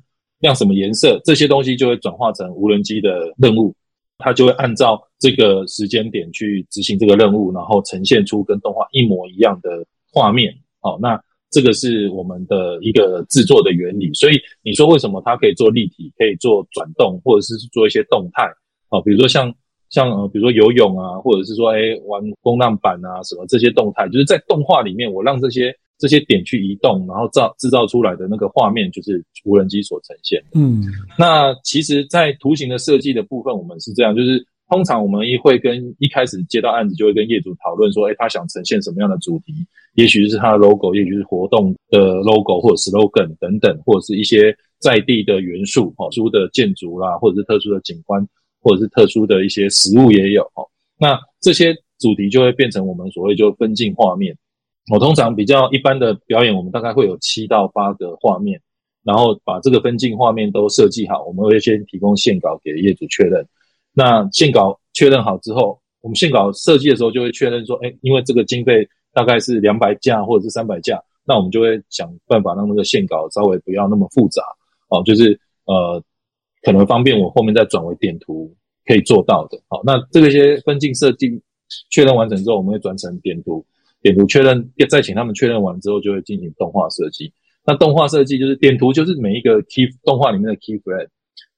[0.40, 3.74] 亮什么颜色，这些东西就会转化成无人机的任务。
[4.18, 10.54] 它就会按照这个时间点去执行这个任务，然后呈现出跟动画一模一样的画面。
[10.80, 14.12] 好，那这个是我们的一个制作的原理。
[14.14, 18.44] 所以你说为什么它可以做立体，可以做转动，或者是做一些动态？
[18.90, 19.52] 哦，比如说像
[19.92, 25.72] 像呃，比如说游泳啊，或者是说哎玩风浪板啊什么这些动态，就是在动画里面我让这些。
[25.98, 30.42] 这些点去移动，然后造制造出来的那个画面就是无人机所呈现。
[30.52, 30.82] 嗯，
[31.16, 39.52] 那其实，在图形的设计的部分，我们是这样，就是通常我们一会跟一开始接到案子，就会跟业主讨论说，哎，他想呈现什么样的主题？
[39.94, 48.26] 也许是他的 logo，也许是活动的 logo 或者 slogan 等等，或者是一些在地的元素，哦，特殊的建筑啦，或者是特殊的景观，
[48.62, 50.42] 或者是特殊的一些食物也有。
[50.54, 50.64] 哦，
[50.98, 54.36] 那这些主题就会变成我们所谓就分镜画面。
[54.90, 58.60] 我通常比较一般的表演，我们大概会有七到八个画面，
[59.04, 63.46] 然后把这个分镜画面都设计好，我们会先提供线稿给业主确认。
[63.92, 74.42] 那线稿确认好之后，我们线稿设计的时候就会确认说，哎，因为这个经费大概是两百架或者是三百架，那我们就会想办法让那个线稿稍微不要那么复杂，
[74.88, 76.02] 哦，就是呃，
[76.62, 78.54] 可能方便我后面再转为点图
[78.86, 79.60] 可以做到的。
[79.68, 81.40] 好，那这个些分镜设计
[81.90, 83.64] 确认完成之后，我们会转成点图。
[84.00, 87.32] 点图确认，再请他们确认完之后，就会进行动画设计。
[87.64, 91.06] 那动画设计就是点图，就是每一个 key 动画里面的 key frame。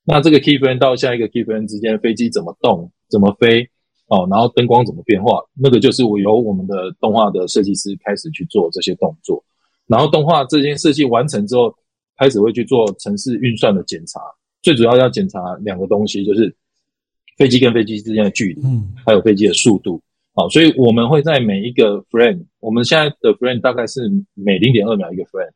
[0.05, 3.67] 那这个 key frame 到下一个 key frame 之间，飞机怎么动、怎么飞，
[4.09, 9.43] 哦，然后灯光怎么变化，那个就是我由我们的动画的设计师开始去做这些动作。
[9.87, 11.75] 然后动画这件设计完成之后，
[12.19, 14.21] 开始会去做城市运算的检查。
[14.65, 16.53] 最主要要检查两个东西，就是
[17.37, 20.01] 飞机跟飞机之间的距离，嗯，还有飞机的速度。
[20.33, 25.53] 好，所以我们会在每一个 frame，我们现在的 frame 大概是每零点二秒一个 frame，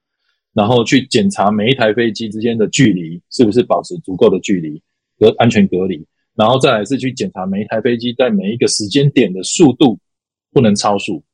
[0.52, 4.80] 然后去检查每一台飞机之间的距离是不是保持足够的距离
[5.18, 9.98] 和安全隔离，然后再来是去检查每一台飞机在每一个时间点的速度
[10.52, 11.24] 不能超速。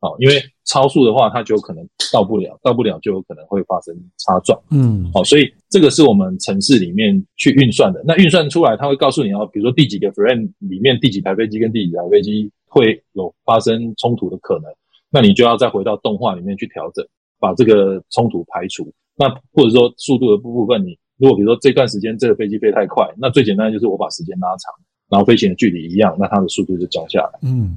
[0.00, 0.34] 好，因为
[0.64, 4.60] 超速的话，它就可能到不了，到不了就有可能会发生擦撞。
[4.70, 8.02] 嗯，好，所以这个是我们城市里面去运算的。
[8.06, 12.50] 那运算出来，它会告诉你哦，比如说第几个 frame 里面第几台飞机跟第几台飞机。
[12.70, 14.70] 会有发生冲突的可能，
[15.10, 17.02] 那你就要再回到动画里面去调整，
[17.40, 18.92] 把这个冲突排除。
[19.16, 24.70] 那或者说速度的部分，你如果比如说这段时间这个飞机飞太快，那最简单就是我把时间拉长，
[25.08, 27.38] 然后飞行的距离一样，那它的速度就降下来。
[27.40, 27.74] 嗯，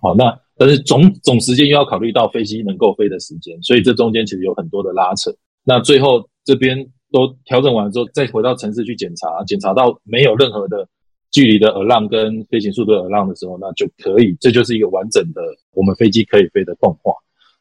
[0.00, 5.30] 好，那但是总总时间又要考虑到飞机能够飞的时间，所以这中间其实有很多的拉扯。
[5.64, 6.76] 那最后这边
[7.12, 10.88] 都调整完之后，再回到城市去检查，检查到没有任何的。
[11.30, 15.42] 距离的耳浪跟飞行速度耳浪的时候，那就可以，这就是一个完整的
[15.74, 17.12] 我们飞机可以飞的动画。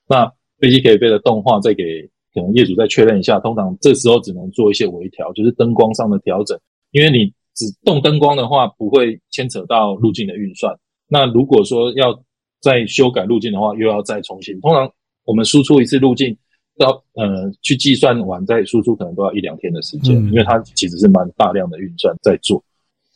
[0.07, 0.25] 那
[0.57, 1.83] 飞机可以飞的动画，再给
[2.33, 3.41] 可能业主再确认一下。
[3.41, 6.57] 通常这时候只能做一些微调，就是灯光上的调整，
[6.91, 10.73] 因为你只动灯光的话，不会牵扯到路径的运算。
[11.09, 12.17] 那如果说要
[12.61, 14.59] 再修改路径的话，又要再重新。
[14.61, 14.89] 通常
[15.25, 16.35] 我们输出一次路径，
[16.77, 22.63] 要呃去计算完再输出，可能都要一两天的时间，因为它其实是蛮大量的运算在做。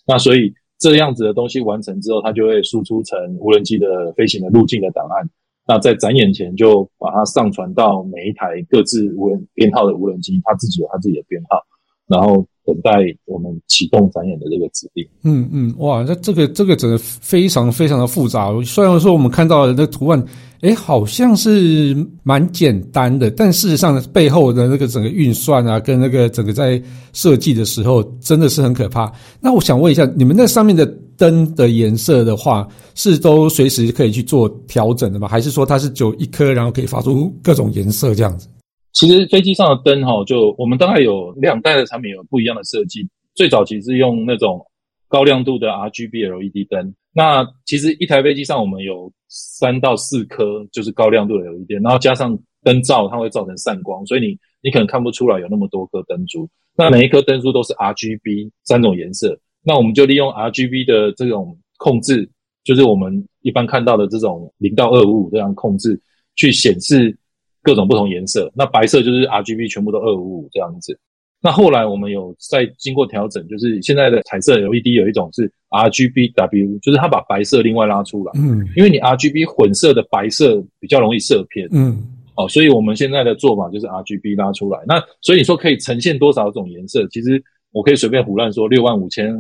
[0.06, 5.30] 那所以这样子的东西完成之后，它就会输出成无人机的飞行的路径的档案。
[5.67, 11.60] 那在展演前就把它上传到每一台各自无人编号的无人机，它自己有它自己的编号，
[12.08, 12.91] 然后等待
[13.26, 15.08] 我们启动展演的这个指令。
[15.24, 18.50] 嗯嗯，哇，那这个这个整个非常非常的复杂。
[18.63, 20.24] 虽然说我们看到的那图案。
[20.62, 26.80] 哎，好像是蛮简单的，但事实上背后的那个整个运算啊，跟那个整个在
[27.13, 29.12] 设计的时候，真的是很可怕。
[29.39, 30.86] 那我想问一下，你们那上面的
[31.17, 35.28] 灯的颜色的话，是都随时可以去做调整的吗？
[35.28, 38.47] 还是说它是就一颗，然后可以发出各种颜色这样子？
[38.93, 43.08] 其实飞机上的灯哈，就我们大概有两代的产品有不一样的设计。
[43.34, 44.65] 最早其实用那种
[45.08, 46.93] 高亮度的 RGB LED 灯。
[47.13, 56.47] 那其实一台飞机上我们有三到四颗，就是高亮度的 LED，然后加上灯罩，它会造成散光，所以你你可能看不出来有那么多颗灯珠。
[56.75, 62.30] 那每一颗灯珠都是 RGB 三种颜色，那我们就利用 RGB 的这种控制，
[62.63, 65.99] 就是我们一般看到的这种零到二五五这样控制，
[66.36, 67.17] 去显示
[67.63, 68.52] 各种不同颜色。
[68.56, 70.97] 那白色就是 RGB 全部都二五五这样子。
[71.43, 78.32] 那后来我们有在经过调整，就是现在的彩色 LED 有一种是 RGBW，就是它把白色另外拉出来。
[78.36, 81.67] 嗯，因为你 RGB 混色的白色比较容易色偏。
[81.71, 81.97] 嗯，
[82.36, 84.80] 哦，所以我们现在的做法就是 RGB 拉出来。
[84.88, 87.08] 那所以你说可以呈现多少种颜色？
[87.08, 89.36] 其实我可以随便胡乱说六万五千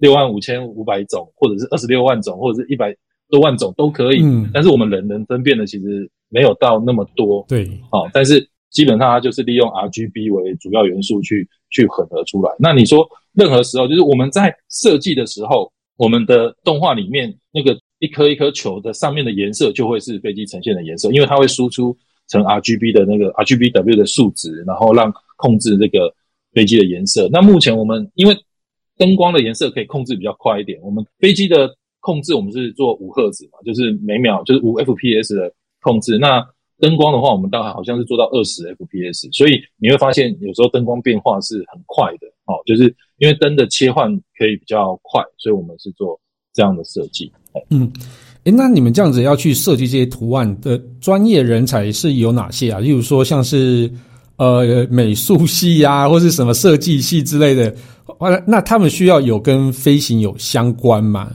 [0.00, 2.94] 六万五千五百种，或者是二十六万种，或者是一百
[3.30, 4.22] 多万种都可以。
[4.22, 7.44] 嗯但是我们人能分辨的其实没有到那么多。
[7.48, 12.50] 对，好、但是基本上它就是利用 RGB 为主要元素去去混合出来。
[12.58, 21.96] 那你说任何时候，就是我们在设计的时候，我们的动画里面那个一颗一颗球的上面的颜色就会是飞机呈现的颜色，因为它会输出
[22.28, 26.12] 成 RGB 的那个 RGBW 的数值，然后让控制这个
[26.52, 27.28] 飞机的颜色。
[27.32, 28.36] 那目前我们因为
[28.96, 36.18] 灯光的颜色可以控制比较快一点，我们飞机的控制我们是做五赫兹嘛，就是每秒就是五 FPS 的控制。
[36.18, 36.44] 那
[36.80, 42.84] 灯光的话，我们大概好像是做到二十 FPS，所以你会发现有时候灯光变化是很快的哦，就是
[43.18, 46.18] 因为灯的切换可以比较快，所以我们是做
[46.54, 47.32] 这样的设计。
[47.52, 47.90] 哎嗯，
[48.44, 52.78] 诶，那你们这样子要去设计这些图案的专业人才是有哪些啊？
[52.78, 53.90] 例如说像是
[54.36, 57.74] 呃美术系啊，或是什么设计系之类的，
[58.20, 61.28] 呃那他们需要有跟飞行有相关吗？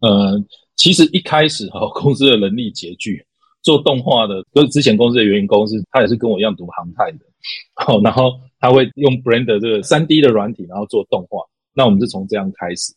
[0.00, 0.42] 呃，
[0.76, 3.22] 其实一开始哈、公司的人力拮据，
[3.66, 7.18] 做动画的，就是之前公司的员工是，他也是跟我一样读航太的，
[7.74, 11.42] 好，然后他会用 Blender 这个三 D 的软体，然后做动画。
[11.74, 12.94] 那我们是从这样开始。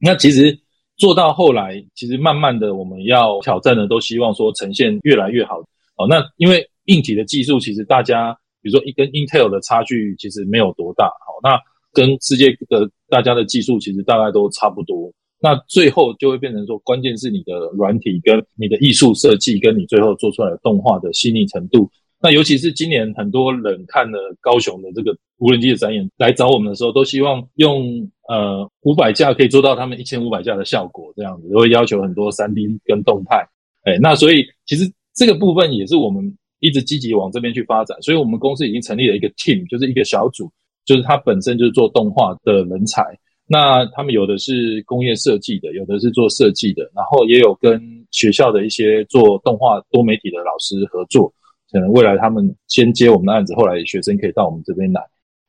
[0.00, 0.56] 那其实
[0.96, 5.58] 做到后来，其实慢慢的我们要挑战的，都希望说呈现越来越好。
[5.96, 8.32] 哦，那因为硬体的技术，其实大家
[8.62, 11.58] 比如说一跟 Intel 的差距其实没有多大，好，那
[11.92, 15.12] 跟世界的大家的技术其实大概都差不多。
[15.40, 21.88] 那最后就会变成说，关键是你的软体跟你的艺术设计，跟你最后做出来的动画的细腻程度。
[22.20, 33.46] 那尤其是今年很多人看了高雄的这个无人机的展演来找我们的时候，都希望用呃五百架可以做到他们一千五百架的效果，这样子会要求很多三 D 跟动态。
[33.84, 37.96] 哎，那所以其实这个部分也是我们一直积极往这边去发展。
[38.02, 40.50] 所以我们公司已经成立了一个 team，就是一个小组，
[40.84, 43.16] 就是他本身就是做动画的人才。
[43.50, 47.80] 那他们有的是工业设计的，有的是做设计的，然后也有跟
[48.10, 51.32] 学校的一些做动画多媒体的老师合作。
[51.70, 55.02] 可能未来他们先接我们的案子，后来学生可以到我们这边来。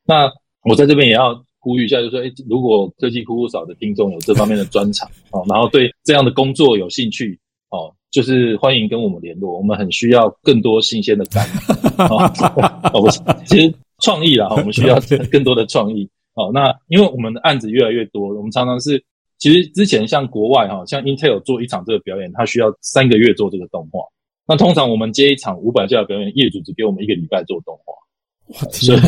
[0.06, 0.30] 那
[0.64, 7.38] 我在这边也要呼吁一下，就是说，哎，如果科技酷酷少的听众有这方面的专长哦，然后对这样的工作有兴趣
[7.70, 11.46] 哦，就是欢迎跟我们联络，我们很需要更多新鲜的干
[12.08, 12.30] 哦，
[12.92, 14.98] 哦不是，其实创意啦，我们需要
[15.30, 16.08] 更多的创意。
[16.40, 19.02] 哦，那因为我们的案子越来越多，我们常常是，
[19.38, 24.00] 其实之前像国外哈，像 Intel 做一场这个表演，它需要三个月做这个动画。
[24.48, 27.94] 那通常我们接一场五百架的表演，业主只给我们一个礼拜做动画。
[28.46, 28.98] 我所以，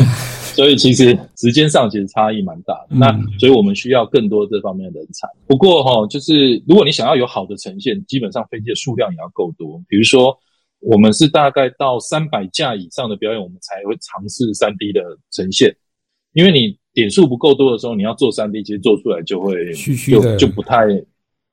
[0.55, 2.87] 所以其实时间上其实差异蛮大的。
[2.91, 5.27] 嗯那所以我们需要更多这方面的人才。
[5.45, 9.83] 不过哈、就是如果你想要有好的呈现，基本上飞机的数量也要够多。
[9.89, 10.33] 比如说，
[10.79, 15.75] 我们是大概到三百架以上的表演，我们才会尝试三 D 的呈现。
[16.31, 20.85] 因为你点数不够多的时候，你要做三 D，其实做出来就会就就不太。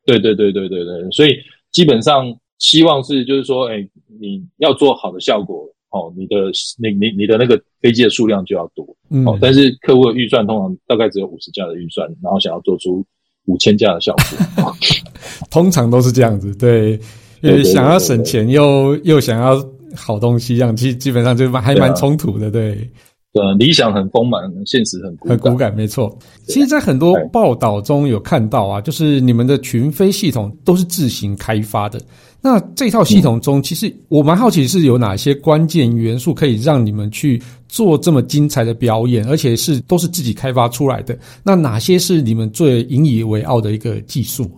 [0.06, 1.36] 对对对对对对，所以
[1.70, 3.86] 基本上希望是就是说，哎，
[4.18, 6.36] 你要做好的效果，哦，你的
[6.78, 8.84] 你你你的那个飞机的数量就要多。
[9.10, 13.04] 嗯，哦，但是客户的预算通常大概只有五十架的预算，然后想要做出
[13.44, 14.64] 五千架的效果。
[14.64, 14.74] 哦
[15.50, 16.96] 通常都是这样子，对，
[17.42, 19.62] 对对对呃，想要省钱又又想要
[19.94, 22.88] 好东西，这样基基本上就还蛮冲突的，对。
[23.32, 25.16] 呃，理想很丰满，现实很。
[25.18, 26.18] 很骨感，没错。
[26.48, 32.00] 其实，在很多报道中有看到啊，就是你们的群飞系统都是自行开发的。
[32.40, 41.16] 那这套系统中，其实我蛮好奇是有哪些关键元素可以让你们去做这么精彩的表演，而且是都是自己开发出来的。
[41.44, 44.50] 那哪些是你们最引以为傲的一个技术？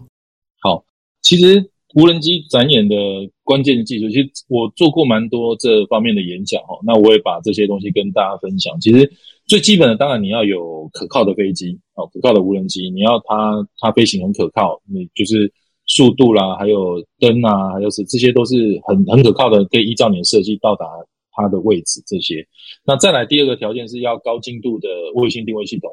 [0.61, 0.83] 好，
[1.21, 1.63] 其实
[1.95, 2.97] 无人机展演的
[3.45, 6.79] 关键技术，其实我做过蛮多这方面的演讲哈。
[6.85, 8.79] 那我也把这些东西跟大家分享。
[8.81, 9.13] 其实
[9.47, 15.53] 最基本的，当然你要有可靠的飞机哦，可靠的无人机，你要它它飞行很可靠，你就是
[15.87, 20.87] 速度啦，还有灯啊，还有是这些都是很很可靠的，可以依照你的设计到达
[21.33, 22.47] 它的位置这些。
[22.87, 25.91] 那再来第二个条件是要高精度的卫星定位系统。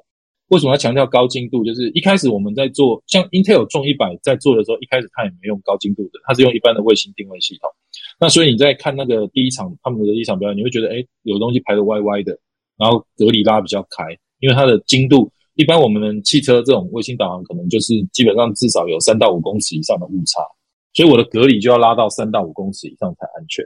[0.49, 1.63] 为什么要强调高精度？
[1.63, 7.69] 就是一开始我们在做，像 Intel 重一百在做的时候，一开始它也没用高精度的，它是用一般的卫星定位系统。
[8.19, 12.37] 那所以你在看那个第一场他们的第一场表演，你会觉得，哎，有东西排的歪歪的，
[12.77, 14.05] 然后隔离拉比较开，
[14.39, 20.41] 因为它的精度，一般我们汽车这种卫星导航可能就是基本上至少有三到五公尺以上的误差，
[20.93, 23.63] 所以我的隔离就要拉到三到五公尺以上才安全。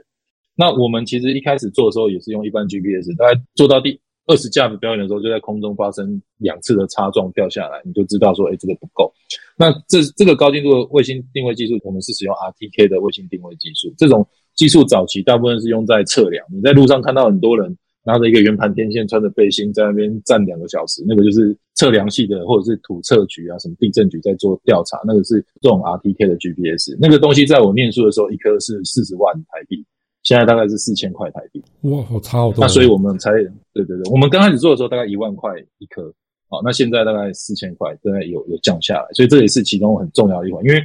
[0.54, 9.12] 那我们其实一开始做的时候也是用一般 GPS，大概做到第二十架的表演的时候，就在空中发生两次的擦撞掉下来，你就知道说，哎，这个不够。
[9.56, 29.84] 那这这个高精度的卫星定位技术，我们是使用 RTK 的卫星定位技术，这种技术早期大部分是用在测量，你在路上看到很多人拿着一个圆盘天线，穿着背心在那边站两个小时，那个就是测量系的或者是土测局啊，什么地震局在做调查，那个是这种 RTK 的 GPS，那个东西在我念书的时候一颗是四十万台币。
[30.24, 32.62] 现在大概是四千块台币，哇，好差好多。
[32.62, 33.30] 那所以我们才
[33.74, 36.12] 对对对，我们刚开始做的时候大概一万块一颗，
[36.48, 40.82] 好，那现在大概四千块，大概有有降下来，所以这也是其中很重要的一环，因为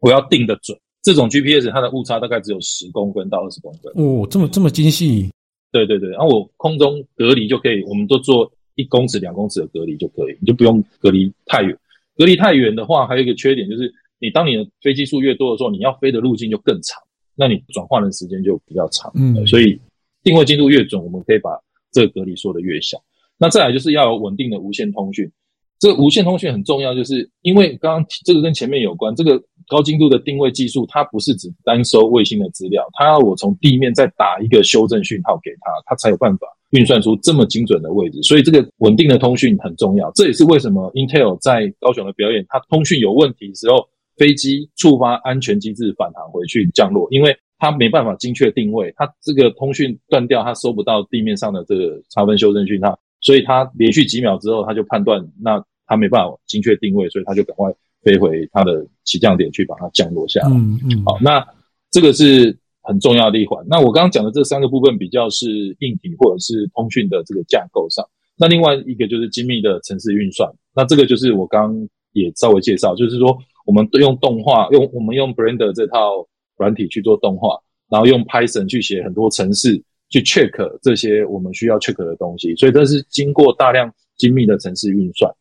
[0.00, 5.30] 我要定的准，这种 GPS 它的误差大概只有十公分到二十公分，哦，这么这么精细，
[5.72, 11.74] 对对对，然后我空中隔离就可以，我们都做一公尺两公尺的隔离就可以，你就不用隔离太远，
[12.18, 17.02] 隔离太远的话，还有一个缺点就是，你当你的飞机数越多的时候，你要飞的路径就更长。
[17.36, 19.80] 那你转换的时间就比较长，嗯，所以
[20.22, 21.50] 定位精度越准，我们可以把
[21.90, 22.96] 这个隔离缩得越小。
[23.36, 25.28] 那再来就是要有稳定的无线通讯，
[25.80, 38.22] 这个无线通讯很重要，就是因为刚刚这个跟前面有关，这个高精度的定位技术，它不是只单收卫星的资料，它要我从地面再打一个修正讯号给它，它才有办法运算出这么精准的位置。
[38.22, 43.88] 所以这个稳定的通讯很重要，这也是为什么 Intel 在高雄的表演，它通讯有问题时候。
[44.16, 60.50] 飞机触发安全机制返航回去降落，因为它没办法精确定位，它这个通讯断掉，它收不到地面上的这个差分修正讯号，所以它连续几秒之后，它就判断那它没办法精确定位，所以它就赶快飞回它的起降点去把它降落下来。
[60.50, 61.44] 嗯嗯，好，那
[61.90, 63.64] 这个是很重要的一环。
[63.68, 68.06] 那我刚刚讲的这三个部分比较是硬体或者是通讯的这个架构上，
[68.36, 71.74] 那另外一个就是精密的城市运算，那这个就是我刚
[72.12, 73.36] 也稍微介绍，就是说。
[73.64, 77.58] 我们用动画，用我们用 Blender 这套软体去做动画，
[77.90, 85.32] 然后用 Python 去写很多程式去 check 这些我们需要 check 的东西，所以这是经过大量精密的程式运算。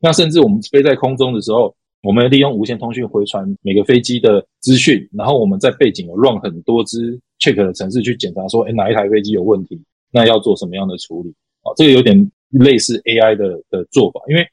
[0.00, 9.80] 那甚至我们飞在空中的时候，我们利用无线通讯回传每个飞机的资讯，然后我们在背景有 run 很多支 check 的程式去检查说，哎，哪一台飞机有问题，
[10.12, 11.30] 那要做什么样的处理？
[11.62, 14.46] 啊，这个有点类似 AI 的的做法，因为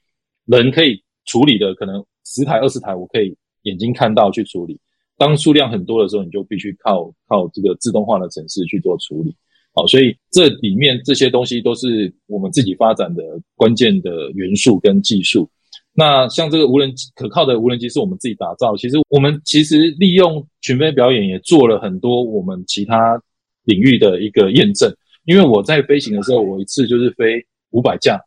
[0.46, 2.04] 人可以处理的可能。
[2.24, 4.78] 十台二十台，我可以眼睛看到去处理。
[5.18, 9.34] 当数量很多的时候，你就必须靠靠这个自动化的程式去做处理。
[9.72, 13.22] 好，所以这里面这些东西都是我们自己发展的
[13.54, 15.48] 关键的元素跟技术。
[15.92, 18.76] 那像这个无人机可靠的无人机是我们自己打造。
[18.76, 23.20] 其实我们其实利用群飞表演也做了很多我们其他
[23.64, 24.92] 领域的一个验证。
[25.24, 28.18] 因为我在飞行的时候，我一次就是飞五百架，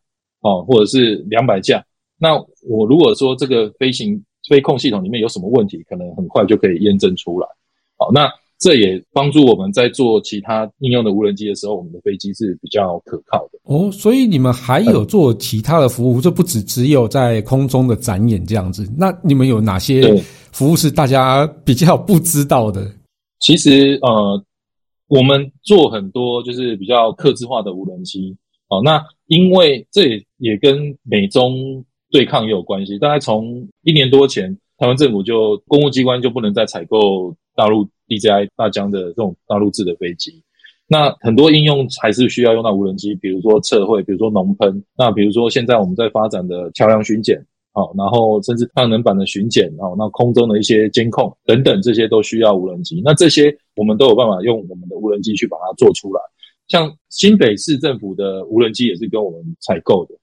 [0.41, 1.83] 哦，或者是两百架。
[2.23, 2.35] 那
[2.69, 7.47] 我如果说这个飞行飞控系统里面有什么问题，可能很快就可以验证出来。
[7.97, 13.59] 好，那这也帮助我们在做其他应用的无人机的时候，我们的飞机是比较可靠的。
[13.63, 18.89] 哦，所以你们还有做其他的服务，就不只只有在空中的展演这样子。
[18.97, 20.15] 那你们有哪些
[20.53, 22.89] 服务是大家比较不知道的？
[23.41, 24.41] 其实呃，
[25.09, 28.33] 我们做很多就是比较客制化的无人机。
[28.69, 31.83] 好，那因为这也也跟美中。
[32.13, 32.99] 对抗也有关系。
[32.99, 40.43] 大概从一年多前，台湾政府就公务机关就不能再采购大陆 DJI 大疆的这种大陆制的飞机。
[40.87, 44.83] 那很多应用还是需要用到无人机，比如说测绘，比如说农喷。
[44.95, 53.01] 那比如说现在我们在发展的桥梁巡检，好，然后甚至太阳能板的巡检，哦，那空中的一些监控等等，这些都需要无人机。
[53.03, 56.21] 那这些我们都有办法用我们的无人机去把它做出来。
[56.67, 60.13] 像新北市政府的无人机也是跟我们采购的。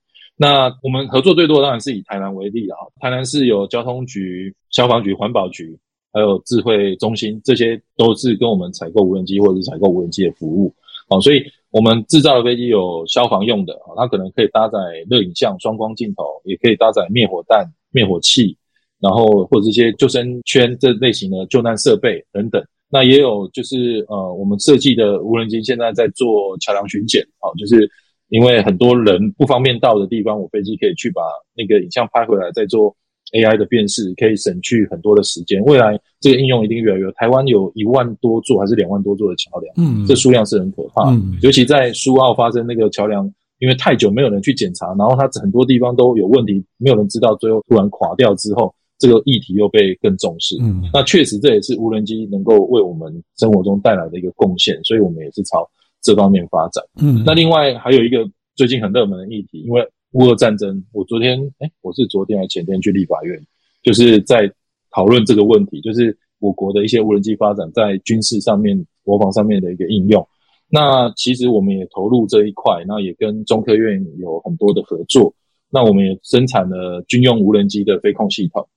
[0.43, 5.77] 那我们合作最多当然是以台南为例啊，台南市有交通局、消防局、环保局，
[6.11, 10.73] 还有智慧中心，这些都是跟我们采购无人机或者是采购无人机的服务。
[11.07, 18.57] 好，所以我们制造的飞机有消防用的啊，它可能可以搭载热影像、双光镜头，也可以搭载灭火弹、灭火器，
[18.99, 22.59] 然后或者一些救生圈这类型的救难设备等等。
[22.89, 27.87] 那也有就是呃，我们设计的无人机现在在做桥梁巡检啊，就是。
[28.31, 31.21] 因为很多人不方便到的地方，我飞机可以去把
[31.53, 32.95] 那个影像拍回来，再做
[33.33, 35.61] AI 的辨识，可以省去很多的时间。
[35.63, 37.11] 未来这个应用一定越来越。
[37.11, 41.13] 台湾有一万多座还是两万多座的桥梁，嗯，这数量是很可怕。
[41.41, 43.29] 尤其在苏澳发生那个桥梁，
[43.59, 50.55] 因为太久没有人去检查，然后它很多地方都有问题，没有人知道，最后突然垮掉之后，这个议题又被更重视。
[50.61, 55.69] 嗯，那确实这也是无人机能够为我们生活中带来的一个贡献，所以我们也是朝。
[56.01, 63.39] 这方面发展，嗯，那另外还有一个最近很热门的议题，因为乌俄战争，我昨天，哎，我是昨天还前天去立法院，
[63.83, 64.51] 就是在
[64.91, 70.27] 讨论这个问题，就是我国的一些无人机发展在军事上面、国防上面的一个应用。
[70.69, 75.33] 那其实我们也投入这一块，那也跟中科院有很多的合作。
[75.69, 78.67] 那我们也生产了军用无人机的飞控系统，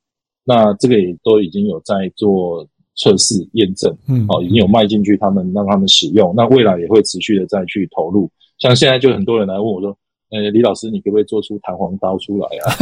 [0.45, 8.31] 那这个也都已经有在做测试验证，嗯，哦，已经有卖进去，他们让他们使用，那未来也会持续的再去投入。
[8.59, 9.97] 像现在就很多人来问我说，
[10.31, 12.75] 呃，李老师，你可不可以做出弹簧刀出来啊？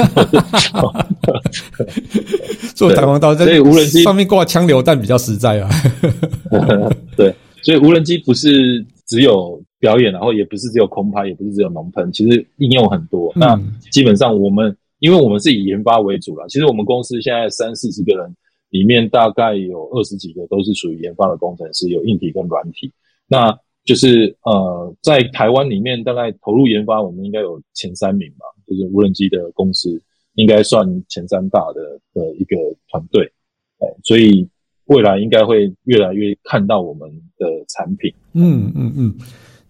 [2.74, 5.68] 做弹簧刀，所以无人机上面挂枪榴弹比较实在啊。
[7.16, 13.32] 对，所以无人机不是只有表演，然后也不是只有空拍，也不是只有农喷，其实应用很多。
[13.34, 13.58] 那
[13.90, 18.34] 基本上我们，因为我们是以研发为主了，其实我们公司现在三四十个人，
[18.72, 22.90] 里面大概有二十几个都是属于研发的工程师，有硬体跟软体。
[23.28, 30.00] 那就是呃，在台湾里面，大概投入研发，我们应该有前三名吧，就是无人机的公司，
[30.36, 32.56] 应该算前三大的的一个
[32.88, 33.24] 团队。
[33.78, 34.48] 哎，所以
[34.86, 38.12] 未来应该会越来越看到我们的产品。
[38.32, 39.14] 嗯嗯嗯。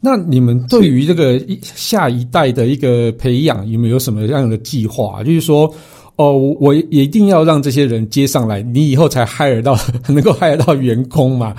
[0.05, 5.23] 那你们对于这个下一代的一个培养，有没有什么样的计划？
[5.23, 5.73] 就是说，
[6.17, 9.75] 哦，我也一定要让这些人接上来，你以后才 hire 到
[10.09, 11.57] 能够 hire 到员工嘛？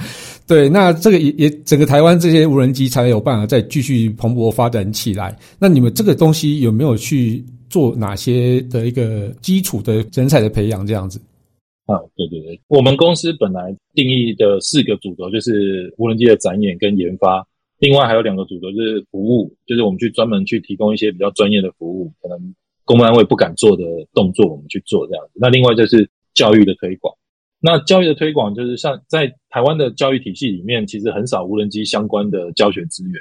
[0.47, 5.35] 对，那这个也也整个台湾这些无人机才有办法再继续蓬勃发展起来。
[5.57, 11.19] 那你们这个东西有没有去做哪些的一个基础的人才的培养这样子？
[11.85, 17.45] 啊，对对对，我们公司本来定义的四个主轴就是无人机的展演跟研发，
[17.79, 22.37] 另外还有两个主轴就是服务，就是我们去专门去提供一些比较专业的服务，可能
[22.85, 25.31] 公安位不敢做的动作，我们去做这样子。
[25.35, 27.13] 那另外就是教育的推广。
[27.59, 33.13] 那教育的推广就是像在台湾的教育体系里面，其实很少无人机相关的教学资源。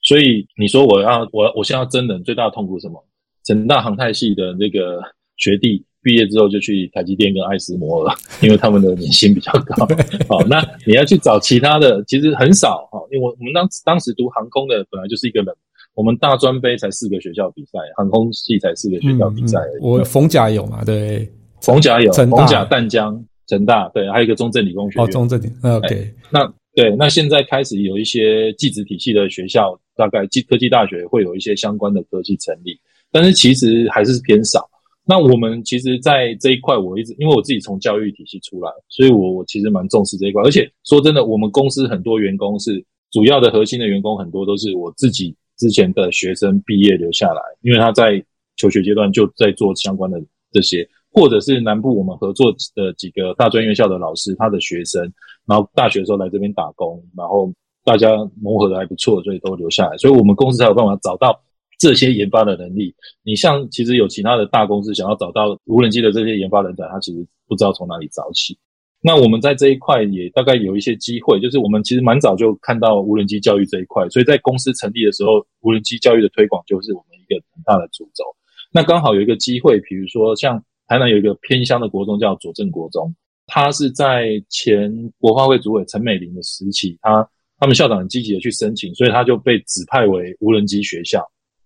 [0.00, 3.04] 所以你说我要我我现在要真人最大的痛苦是什么？
[3.44, 5.02] 成大航太系的那个
[5.36, 9.86] 学弟毕业之后就去台积电跟爱思摩了，因为他们的年薪比较高。
[10.28, 12.98] 好，那你要去找其他的，其实很少哈。
[13.10, 15.54] 因为我我们当当时读航空的本来就是一个人，
[15.94, 19.58] 我们大专杯才四个学校比赛，航空系才四个学校比赛。
[19.80, 20.84] 我逢甲有嘛？
[20.84, 21.30] 对，
[21.60, 23.24] 逢甲有，逢甲淡江。
[23.48, 25.04] 成大对，还有一个中正理工学院。
[25.04, 26.14] 哦，中正理，OK。
[26.30, 32.78] 那对，那现在开始有一些技职体系的学校，大概技科技大学会有一些相关的科技成立，
[33.10, 34.66] 但是其实还是偏少。
[35.04, 40.40] 那我们其实，在这一块，我一直因为我自己从教育体系出来，所以我我其实蛮重视这一块。
[40.44, 48.18] 而且说真的，我们公司很多员工是主要的核心的员工，很多都是我自己之前的学生毕业留下来，因为他在
[48.56, 50.82] 求学阶段就在做相关的这些。
[51.14, 55.02] 或者是南部我们合作的几个大专院校的老师，他的学生，
[55.46, 57.52] 然后大学的时候来这边打工，然后
[57.84, 58.08] 大家
[58.40, 59.96] 磨合的还不错，所以都留下来。
[59.98, 61.38] 所以我们公司才有办法找到
[61.78, 62.94] 这些研发的能力。
[63.22, 68.56] 你像其实有其他的大公司想要找到无人机的这些研发人才，他其实不知道从哪里找起。
[69.02, 78.24] 那我们在这一块也大概有一些机会，就是我们其实蛮早就看到无人机教育这一块，所以在公司成立的时候，无人机教育的推广就是我们一个很大的主轴。
[78.72, 80.62] 那刚好有一个机会，比如说像。
[80.88, 83.14] 台南有一个偏乡的国中叫左镇国中，
[83.46, 87.26] 他是在前国发会主委陈美玲的时期，他
[87.58, 91.24] 他们校长很积极的去申请，所以他就被指派为无人机学校。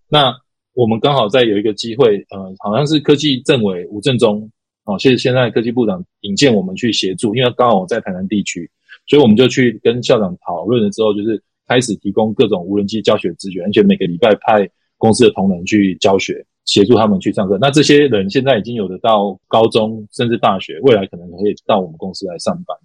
[0.08, 0.32] 那
[0.74, 4.48] 我们刚好在有一个机会，呃，好像是科技政委吴正中，
[4.86, 8.70] 哦，谢谢现在科技部长引荐我们去协助，因为刚好我在台南地区，
[9.06, 14.66] 所以我们就去跟校长讨论了之后，就是开始提供各种无人机教学资源，而且每个礼拜派
[14.96, 16.46] 公司的同仁去教学。
[16.66, 22.76] 协助他们去上课，那这些人现在已经有的到高中甚至大学，未来可能可以到我们公司来上班。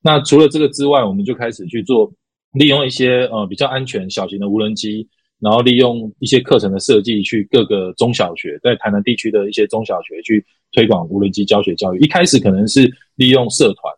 [0.00, 2.12] 那除了这个之外，我们就开始去做
[2.52, 5.08] 利用一些呃比较安全小型的无人机，
[5.44, 10.42] 然后利用一些课程的设计，去各个中小学，在台南地区的一些中小学去
[10.72, 11.98] 推广无人机教学教育。
[11.98, 13.92] 一开始可能是利用社团，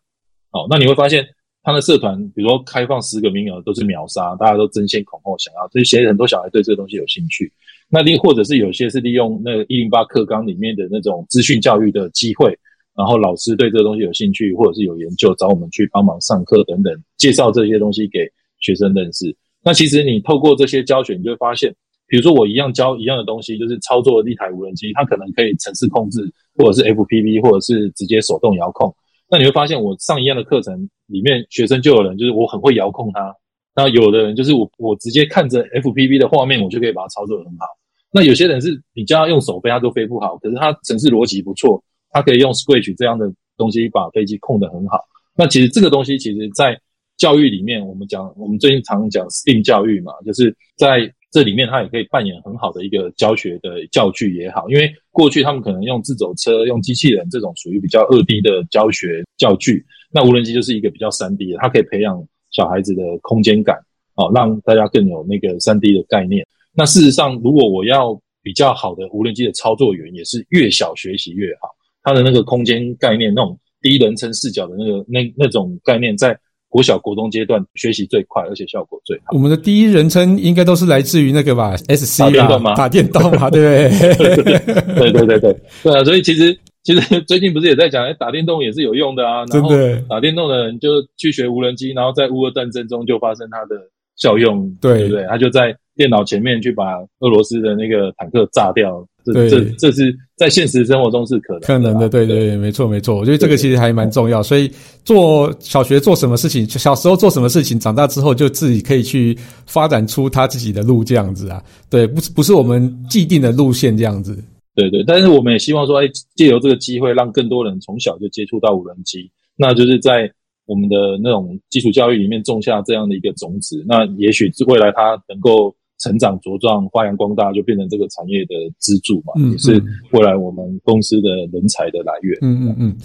[0.50, 1.24] 哦，那你会发现
[1.62, 7.52] 他的社团，比如说开放十个名额都是秒杀，大家都争先恐后想要，这些很多小孩对这个东西有兴趣。
[7.88, 12.58] 那另或者是有些是利用那一零八课纲里面的那种资讯教育的机会，
[12.96, 18.28] 然后老师对这个东西有兴趣，或者是有研究，找我们去帮忙上课等等，介绍这些东西给
[18.58, 19.32] 学生认识。
[19.66, 21.74] 那其实你透过这些教学，你就会发现，
[22.06, 26.20] 比如说我一样教一样的东西，就是操作一台无人机，它可能可以城市控制，
[26.54, 28.94] 或者是 FPV，或者是直接手动遥控。
[29.28, 33.34] 那你会发现，我上一样的课程里面，学生就有人就是我很会遥控它。
[33.74, 37.66] 那有的人就是我，我直接看着 FPV 的画面，我就可以把它操作的很好。
[38.12, 40.38] 那有些人是你叫他用手飞，他都飞不好。
[40.38, 45.00] 可是他城市逻辑不错，他可以用 Scratch 这样的东西把飞机控得很好。
[45.34, 46.80] 那其实这个东西，其实在
[47.16, 54.68] 教育里面，我们讲，我们最近常讲 STEAM 教育嘛，就是在这里面，它也可以扮演很好的一个教学的教具也好。
[54.68, 62.26] 因为过去他们可能用自走车、用机器人这种属于比较二 D 的教学教具，那无人机就是一个比较三 D 的，它可以培养。
[62.52, 63.76] 小孩子的空间感，
[64.14, 66.46] 哦，让大家更有那个三 D 的概念。
[66.72, 71.68] 那事实上，如果我要比较好的无人机的操作员，也是越小学习越好。
[72.02, 76.38] 他的那个空间概念，那种第一人称视角的那个那那种概念，在
[76.76, 79.32] 国小、国中阶段学习最快，而且效果最好。
[79.32, 83.96] 我们的第一人称应该都是来自于那个吧，SC 打电动吗打电动嘛，对不
[84.44, 84.52] 对？
[84.94, 86.04] 对对对对对啊！
[86.04, 89.42] 所以其实其实最近不是也在讲，哎，打电动也是有用的啊。
[89.50, 93.76] 然后真的打电动的人就去学无人机，然后在乌俄战争中就发生它的
[94.16, 95.24] 效用，对对不对？
[95.28, 99.02] 他就在电脑前面去把俄罗斯的那个坦克炸掉。
[99.26, 103.16] 这对这这是在现实生活中是可能可能的，对对，没错没错。
[103.16, 104.70] 我觉得这个其实还蛮重要，所以
[105.04, 111.60] 做小学做什么事情，小时候做什么事情，长大之后就自己可以去发展出他自己的路，这样子啊。
[111.90, 114.36] 对，不是不是我们既定的路线这样子。
[114.74, 120.30] 对对，但是我们也希望说，哎，借由这个机会，让更多人从小就接触到无人机，那就是在
[120.66, 123.82] 我们的那种基础教育里面种下这样的一个种子。
[123.88, 132.38] 那也许未来他能够成长茁壮、发扬光大，就变成这个产业的支柱嘛，嗯也是嗯未来我们公司的人才的来源。
[132.42, 132.96] 嗯嗯嗯，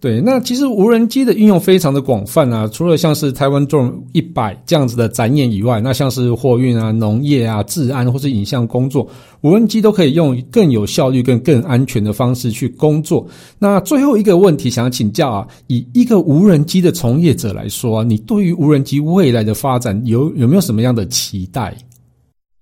[0.00, 0.20] 对。
[0.20, 9.06] 那其实无人机的应用非常的广泛啊，除了像是台湾 Drone 一百这样子的展演以外，那像是货运啊、农业啊、治安或是影像工作，
[9.42, 13.26] 无人机都可以用更有效率、更更安全的方式去工作。
[13.58, 21.76] 那最后一个问题想要请教啊，以一个无人机的从业者来说啊，你对于无人机未来的发展有有没有什么样的期待？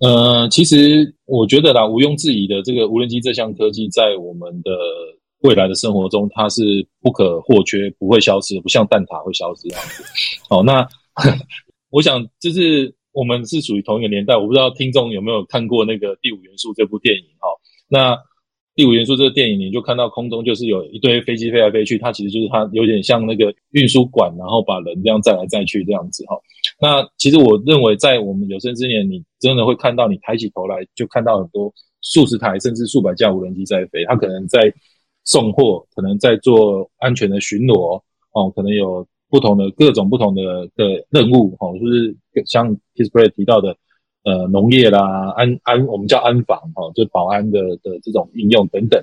[0.01, 4.71] 呃，其实我觉得啦，毋庸置疑的，这个无人机这项科技在我们的
[5.41, 10.05] 未来的生活中，它是不可或缺、不会消失，不像蛋挞会消失这样子。
[10.51, 10.87] 哦，那
[11.91, 17.49] 我想就是我们是属于同一个年代，我不知道听众有没有看过那个《第五元素》这部电影哈、
[17.89, 18.15] 那
[18.77, 26.37] 《第五元素》这个电影，你就看到空中就是有一堆飞机飞来飞去，它其实就是它有点像那个运输管，然后把人这样载来载去这样子哈、
[26.79, 31.73] 那其实我认为，在我们有生之年，你真的会看到，你抬起头来就看到很多
[32.03, 34.61] 数十台甚至数百架无人机在飞，它可能在
[35.25, 37.99] 送货，可能在做安全的巡逻，
[38.33, 42.15] 哦，可能有不同的各种不同的的任务，哦，就是
[42.45, 43.75] 像 Kisplay 提到的，
[44.27, 49.01] 呃，农业啦，安安我们叫安防，哦，就保安的的这种应用等等，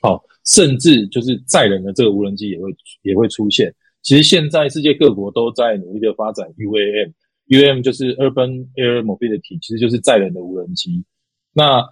[0.00, 3.74] 好、甚至就是载人的这个无人机也会也会出现。
[4.00, 11.04] 其实现在世界各国都在努力的发展 UAM，UAM 就是 Urban Air Mobility，其实就是载人的无人机。
[11.52, 11.86] 那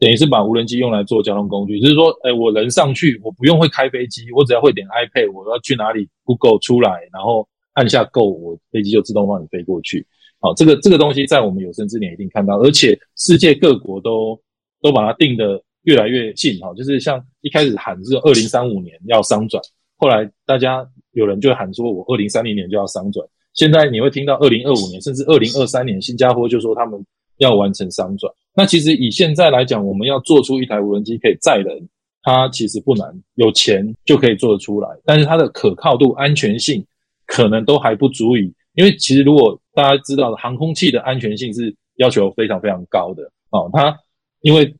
[0.00, 10.04] 等于是把无人机用来做交通工具，就是说，哎，我人上去，我不用会开飞机，我只要会点 iPad，我要去哪里 Google 出来，然后按下 Go，我飞机就自动帮你飞过去。
[10.40, 14.38] 好，这个这个东西在我们有生之年一定看到，而且世界各国都
[14.82, 19.62] 都把它定的越来越近哈，就是像一开始喊是二零三五年要商转，
[19.96, 27.02] 后来大家有人就喊说我二零三零年就要商转，现在你会听到二零二五年甚至二零二三年，新加坡就说他们
[27.38, 28.32] 要完成商转。
[28.54, 31.88] 那其实以现在来讲，我们要做出一台无人机可以载人，
[32.22, 36.84] 它其实不难，有钱就可以做得出来，但是它的可靠度、安全性
[37.26, 38.52] 可能都还不足以。
[38.74, 43.68] 因为其实如果大家知道的，航空器的安全性是要求非常非常高的哦。
[43.74, 43.94] 它
[44.40, 44.74] 因为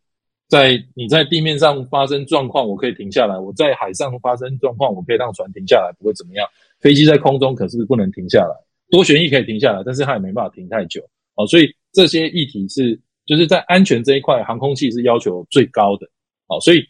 [0.49, 6.49] 在你在地面上发生状况，我可以停下来；我在海上发生状况，我可以让船停下来，不会怎么样。
[6.81, 8.55] 飞机在空中可是不能停下来，
[8.91, 11.03] 多旋翼可以停下来，但是它也没办法停太久
[11.35, 11.47] 哦。
[11.47, 16.07] 所以这些议题是就是在安全这一块，航空器是要求最高的
[16.47, 16.59] 哦。
[16.61, 16.83] 所以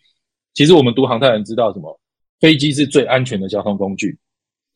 [0.54, 1.98] 其实我们读航太人知道什么，
[2.38, 4.16] 飞机是最安全的交通工具，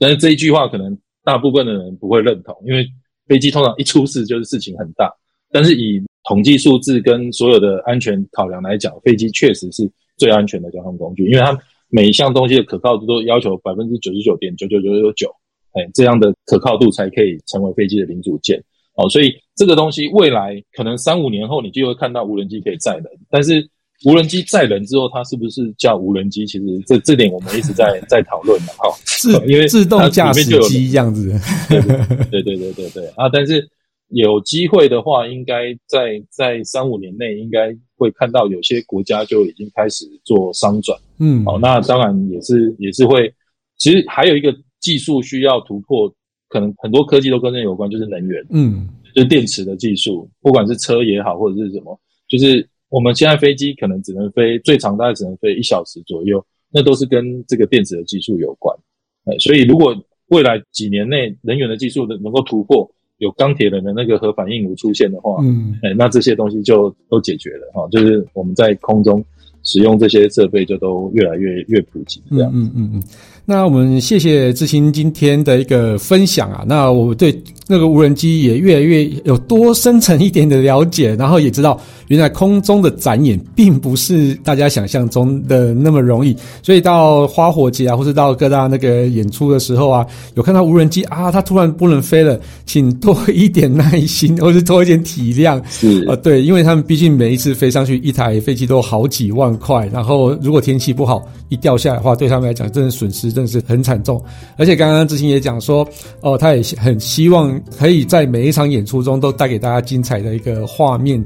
[0.01, 2.89] 但是这一句话可能大部分的人不会认同，因为
[3.31, 5.09] 飞机通常一出事就是事情很大。
[5.53, 11.57] 但是以统计数字跟所有的安全考量来讲，飞机确实是最安全的交通工具，因为它
[11.89, 15.29] 每一项东西的可靠度都要求百分之九十九点九九九九九，
[15.75, 18.63] 哎，这样的可靠度才可以成为飞机的零组件。
[18.95, 23.69] 哦，所以这个东西未来可能三五年后你就会看到无人机可以载人，但是
[24.05, 26.47] 无人机载人之后，它是不是叫无人机？
[26.47, 28.89] 其实这这点我们一直在 在讨论的哈。
[29.05, 31.39] 自因为自动驾驶机这样子。
[31.69, 33.29] 对对对对对啊！
[33.31, 33.69] 但是
[34.09, 40.99] 有机会的话，应该在在三五年内，应该会看到有些国家就已经开始做商转。
[41.19, 43.31] 嗯，好，那当然也是也是会，
[43.77, 46.11] 其实还有一个技术需要突破，
[46.49, 58.77] 可能很多科技都跟这有关，就是能源，嗯就是电池的技术，不管是车也好，或者是什么，就是我们现在飞机可能只能飞最长大概只能飞一小时左右，那都是跟这个电子的技术有关。
[59.25, 59.97] 哎，所以如果
[60.29, 62.89] 未来几年内能源的技术能够突破，
[63.19, 69.23] 有钢铁人的那个核反应炉出现的话，嗯，哎，那这些东西就都解决了哈、就是我们在空中
[69.63, 72.51] 使用这些设备就都越来越越普及这样。
[72.55, 73.03] 嗯嗯嗯嗯。
[73.45, 76.65] 那我们谢谢志清今天的一个分享啊。
[76.67, 77.31] 那我对
[77.71, 86.37] 那个无人机也越来越有多深层一点的了解，然后也知道原来空中的展演并不是大家想象中的那么容易。
[86.65, 90.05] 所以到花火节啊，或是到各大那个演出的时候啊，
[90.35, 95.63] 有看到无人机啊，它突然不能飞了，请多一点耐心， 或是多一点体谅。
[95.69, 104.21] 是啊，对，因为他们毕竟每一次飞上去一台飞机都好几万块，然后如果天气不好一掉下来的话，对他们来讲真的损失真的是很惨重。
[104.57, 105.87] 而且刚刚志兴也讲说，
[106.23, 111.23] 哦，他也很希望可以在每一场演出中都带给大家精彩的一个画面。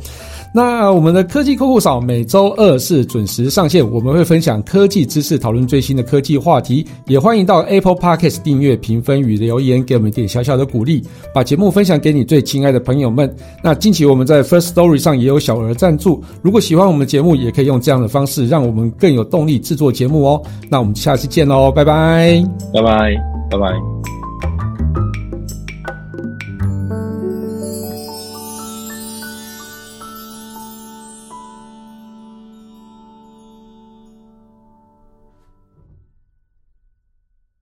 [0.57, 11.03] 那我们的科技酷酷少每周二是准时上线，我们会分享科技知识，讨论最新的科技话题，也欢迎到 Apple Podcast 订阅、评分与留言，给我们一点小小的鼓励，
[11.35, 13.35] 把节目分享给你最亲爱的朋友们。
[13.65, 20.41] 那近期我们在 First Story 上也有小额赞助，如果喜欢我们的节目，也可以用这样的方式，让我们更有动力制作节目哦。
[20.71, 22.41] 那我们下次见喽，拜拜，
[22.73, 23.13] 拜拜，
[23.51, 24.24] 拜拜。